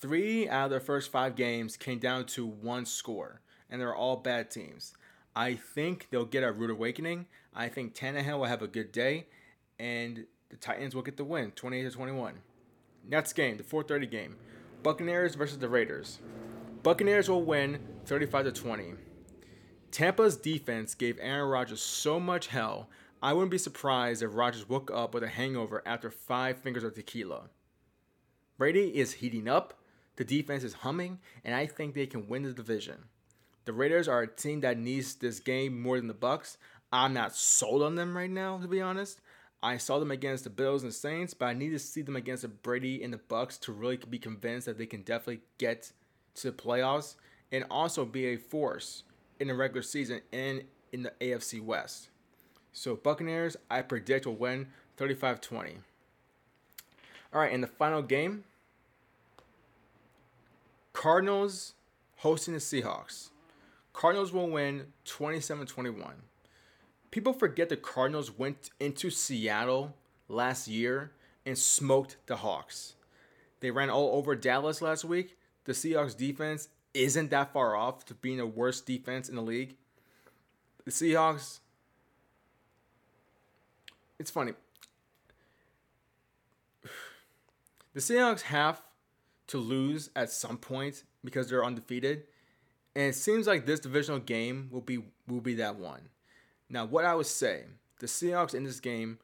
Three 0.00 0.48
out 0.48 0.64
of 0.64 0.70
their 0.70 0.80
first 0.80 1.12
five 1.12 1.36
games 1.36 1.76
came 1.76 2.00
down 2.00 2.26
to 2.26 2.44
one 2.44 2.84
score, 2.84 3.40
and 3.70 3.80
they're 3.80 3.94
all 3.94 4.16
bad 4.16 4.50
teams. 4.50 4.94
I 5.34 5.54
think 5.54 6.08
they'll 6.10 6.24
get 6.24 6.42
a 6.42 6.52
rude 6.52 6.70
awakening. 6.70 7.26
I 7.54 7.68
think 7.68 7.94
Tannehill 7.94 8.38
will 8.38 8.46
have 8.46 8.62
a 8.62 8.66
good 8.66 8.90
day, 8.92 9.28
and 9.82 10.24
the 10.48 10.56
Titans 10.56 10.94
will 10.94 11.02
get 11.02 11.16
the 11.16 11.24
win, 11.24 11.50
28 11.50 11.82
to 11.82 11.90
21. 11.90 12.34
Next 13.08 13.32
game, 13.32 13.56
the 13.56 13.64
4:30 13.64 14.06
game, 14.06 14.36
Buccaneers 14.82 15.34
versus 15.34 15.58
the 15.58 15.68
Raiders. 15.68 16.20
Buccaneers 16.82 17.28
will 17.28 17.42
win 17.42 17.80
35 18.06 18.44
to 18.46 18.52
20. 18.52 18.94
Tampa's 19.90 20.36
defense 20.36 20.94
gave 20.94 21.18
Aaron 21.20 21.48
Rodgers 21.48 21.82
so 21.82 22.20
much 22.20 22.46
hell, 22.46 22.88
I 23.22 23.32
wouldn't 23.34 23.52
be 23.52 23.58
surprised 23.58 24.20
if 24.20 24.34
Rodgers 24.34 24.68
woke 24.68 24.90
up 24.90 25.14
with 25.14 25.22
a 25.22 25.28
hangover 25.28 25.80
after 25.86 26.10
five 26.10 26.58
fingers 26.58 26.82
of 26.82 26.94
tequila. 26.94 27.50
Brady 28.58 28.98
is 28.98 29.14
heating 29.14 29.46
up, 29.46 29.74
the 30.16 30.24
defense 30.24 30.64
is 30.64 30.74
humming, 30.74 31.20
and 31.44 31.54
I 31.54 31.66
think 31.66 31.94
they 31.94 32.06
can 32.06 32.28
win 32.28 32.42
the 32.42 32.52
division. 32.52 33.04
The 33.64 33.72
Raiders 33.72 34.08
are 34.08 34.22
a 34.22 34.26
team 34.26 34.60
that 34.62 34.76
needs 34.76 35.14
this 35.14 35.38
game 35.38 35.80
more 35.80 35.98
than 35.98 36.08
the 36.08 36.14
Bucks. 36.14 36.58
I'm 36.92 37.14
not 37.14 37.36
sold 37.36 37.82
on 37.82 37.94
them 37.94 38.16
right 38.16 38.30
now, 38.30 38.58
to 38.58 38.66
be 38.66 38.80
honest. 38.80 39.20
I 39.62 39.76
saw 39.76 39.98
them 39.98 40.10
against 40.10 40.44
the 40.44 40.50
Bills 40.50 40.82
and 40.82 40.92
Saints, 40.92 41.34
but 41.34 41.46
I 41.46 41.52
need 41.52 41.70
to 41.70 41.78
see 41.78 42.02
them 42.02 42.16
against 42.16 42.42
the 42.42 42.48
Brady 42.48 43.02
and 43.02 43.12
the 43.12 43.18
Bucks 43.18 43.58
to 43.58 43.72
really 43.72 43.96
be 43.96 44.18
convinced 44.18 44.66
that 44.66 44.76
they 44.76 44.86
can 44.86 45.02
definitely 45.02 45.42
get 45.58 45.92
to 46.34 46.50
the 46.50 46.56
playoffs 46.56 47.14
and 47.52 47.64
also 47.70 48.04
be 48.04 48.26
a 48.26 48.36
force 48.36 49.04
in 49.38 49.48
the 49.48 49.54
regular 49.54 49.82
season 49.82 50.20
and 50.32 50.64
in 50.92 51.04
the 51.04 51.12
AFC 51.20 51.62
West. 51.62 52.08
So 52.72 52.96
Buccaneers, 52.96 53.56
I 53.70 53.82
predict 53.82 54.26
will 54.26 54.34
win 54.34 54.68
35-20. 54.98 55.76
All 57.32 57.40
right, 57.40 57.52
in 57.52 57.60
the 57.60 57.66
final 57.66 58.02
game, 58.02 58.44
Cardinals 60.92 61.74
hosting 62.16 62.54
the 62.54 62.60
Seahawks. 62.60 63.30
Cardinals 63.92 64.32
will 64.32 64.48
win 64.48 64.86
27-21. 65.06 66.12
People 67.12 67.34
forget 67.34 67.68
the 67.68 67.76
Cardinals 67.76 68.36
went 68.36 68.70
into 68.80 69.10
Seattle 69.10 69.94
last 70.28 70.66
year 70.66 71.12
and 71.44 71.58
smoked 71.58 72.16
the 72.24 72.36
Hawks. 72.36 72.94
They 73.60 73.70
ran 73.70 73.90
all 73.90 74.16
over 74.16 74.34
Dallas 74.34 74.80
last 74.80 75.04
week. 75.04 75.36
The 75.64 75.72
Seahawks 75.72 76.16
defense 76.16 76.68
isn't 76.94 77.30
that 77.30 77.52
far 77.52 77.76
off 77.76 78.06
to 78.06 78.14
being 78.14 78.38
the 78.38 78.46
worst 78.46 78.86
defense 78.86 79.28
in 79.28 79.36
the 79.36 79.42
league. 79.42 79.76
The 80.86 80.90
Seahawks, 80.90 81.60
it's 84.18 84.30
funny. 84.30 84.54
The 87.92 88.00
Seahawks 88.00 88.42
have 88.42 88.80
to 89.48 89.58
lose 89.58 90.08
at 90.16 90.30
some 90.30 90.56
point 90.56 91.04
because 91.22 91.50
they're 91.50 91.64
undefeated. 91.64 92.24
And 92.96 93.04
it 93.04 93.16
seems 93.16 93.46
like 93.46 93.66
this 93.66 93.80
divisional 93.80 94.18
game 94.18 94.68
will 94.70 94.80
be 94.80 95.04
will 95.28 95.42
be 95.42 95.54
that 95.56 95.76
one. 95.76 96.08
Now, 96.72 96.86
what 96.86 97.04
I 97.04 97.14
would 97.14 97.26
say, 97.26 97.64
the 98.00 98.06
Seahawks 98.06 98.54
in 98.54 98.64
this 98.64 98.80
game 98.80 99.18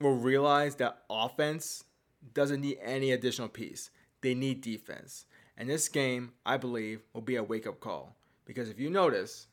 will 0.00 0.16
realize 0.16 0.76
that 0.76 1.02
offense 1.10 1.84
doesn't 2.32 2.62
need 2.62 2.78
any 2.82 3.12
additional 3.12 3.48
piece. 3.48 3.90
They 4.22 4.34
need 4.34 4.62
defense. 4.62 5.26
And 5.58 5.68
this 5.68 5.90
game, 5.90 6.32
I 6.46 6.56
believe, 6.56 7.02
will 7.12 7.20
be 7.20 7.36
a 7.36 7.42
wake 7.44 7.66
up 7.66 7.78
call. 7.78 8.16
Because 8.46 8.70
if 8.70 8.80
you 8.80 8.88
notice, 8.88 9.48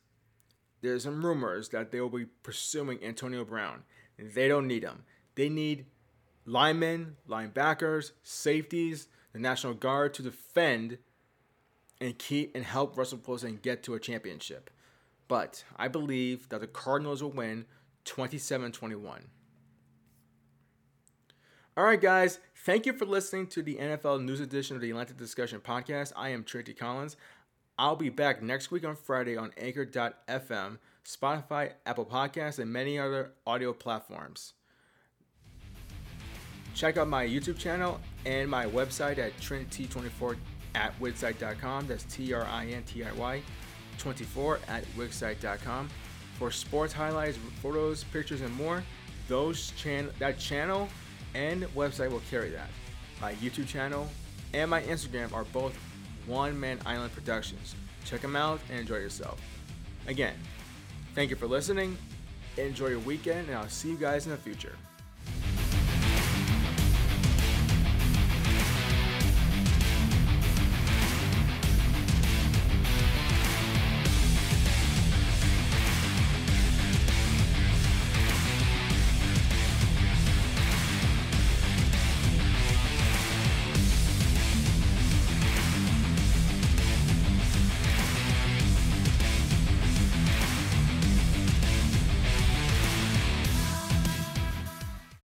there's 0.80 1.02
some 1.02 1.24
rumors 1.24 1.68
that 1.68 1.92
they 1.92 2.00
will 2.00 2.08
be 2.08 2.24
pursuing 2.42 3.04
Antonio 3.04 3.44
Brown. 3.44 3.82
They 4.18 4.48
don't 4.48 4.66
need 4.66 4.82
him. 4.82 5.04
They 5.34 5.50
need 5.50 5.84
linemen, 6.46 7.16
linebackers, 7.28 8.12
safeties, 8.22 9.08
the 9.34 9.38
National 9.38 9.74
Guard 9.74 10.14
to 10.14 10.22
defend 10.22 10.96
and 12.00 12.18
keep 12.18 12.56
and 12.56 12.64
help 12.64 12.96
Russell 12.96 13.20
Wilson 13.26 13.58
get 13.60 13.82
to 13.82 13.94
a 13.94 14.00
championship. 14.00 14.70
But 15.28 15.64
I 15.76 15.88
believe 15.88 16.48
that 16.48 16.60
the 16.60 16.66
Cardinals 16.66 17.22
will 17.22 17.30
win 17.30 17.66
27 18.06 18.72
21. 18.72 19.24
All 21.76 21.84
right, 21.84 22.00
guys, 22.00 22.40
thank 22.64 22.86
you 22.86 22.92
for 22.92 23.04
listening 23.04 23.46
to 23.48 23.62
the 23.62 23.76
NFL 23.76 24.24
News 24.24 24.40
Edition 24.40 24.74
of 24.74 24.82
the 24.82 24.90
Atlanta 24.90 25.12
Discussion 25.12 25.60
Podcast. 25.60 26.12
I 26.16 26.30
am 26.30 26.42
Trinity 26.42 26.74
Collins. 26.74 27.16
I'll 27.78 27.94
be 27.94 28.08
back 28.08 28.42
next 28.42 28.72
week 28.72 28.84
on 28.84 28.96
Friday 28.96 29.36
on 29.36 29.52
Anchor.fm, 29.56 30.78
Spotify, 31.04 31.72
Apple 31.86 32.04
Podcasts, 32.04 32.58
and 32.58 32.72
many 32.72 32.98
other 32.98 33.34
audio 33.46 33.72
platforms. 33.72 34.54
Check 36.74 36.96
out 36.96 37.06
my 37.06 37.24
YouTube 37.24 37.58
channel 37.58 38.00
and 38.26 38.50
my 38.50 38.66
website 38.66 39.18
at 39.18 39.36
trinity24 39.38 40.36
at 40.74 40.98
wixsite.com. 40.98 41.86
That's 41.86 42.04
T 42.04 42.32
R 42.32 42.44
I 42.44 42.66
N 42.66 42.82
T 42.84 43.04
I 43.04 43.12
Y 43.12 43.42
24 43.98 44.60
at 44.68 44.84
wixsite.com 44.96 45.88
for 46.38 46.50
sports 46.50 46.92
highlights, 46.92 47.38
photos, 47.62 48.04
pictures, 48.04 48.40
and 48.40 48.54
more. 48.54 48.82
Those 49.26 49.72
chan- 49.76 50.10
that 50.18 50.38
channel 50.38 50.88
and 51.34 51.64
website 51.74 52.10
will 52.10 52.22
carry 52.30 52.50
that. 52.50 52.68
My 53.20 53.34
YouTube 53.34 53.66
channel 53.66 54.08
and 54.54 54.70
my 54.70 54.82
Instagram 54.82 55.32
are 55.32 55.44
both 55.44 55.76
One 56.26 56.58
Man 56.58 56.78
Island 56.86 57.12
Productions. 57.12 57.74
Check 58.04 58.20
them 58.20 58.36
out 58.36 58.60
and 58.70 58.80
enjoy 58.80 58.96
yourself. 58.96 59.40
Again, 60.06 60.34
thank 61.14 61.30
you 61.30 61.36
for 61.36 61.46
listening. 61.46 61.98
Enjoy 62.56 62.88
your 62.88 63.00
weekend, 63.00 63.48
and 63.48 63.56
I'll 63.58 63.68
see 63.68 63.90
you 63.90 63.96
guys 63.96 64.24
in 64.24 64.32
the 64.32 64.38
future. 64.38 64.74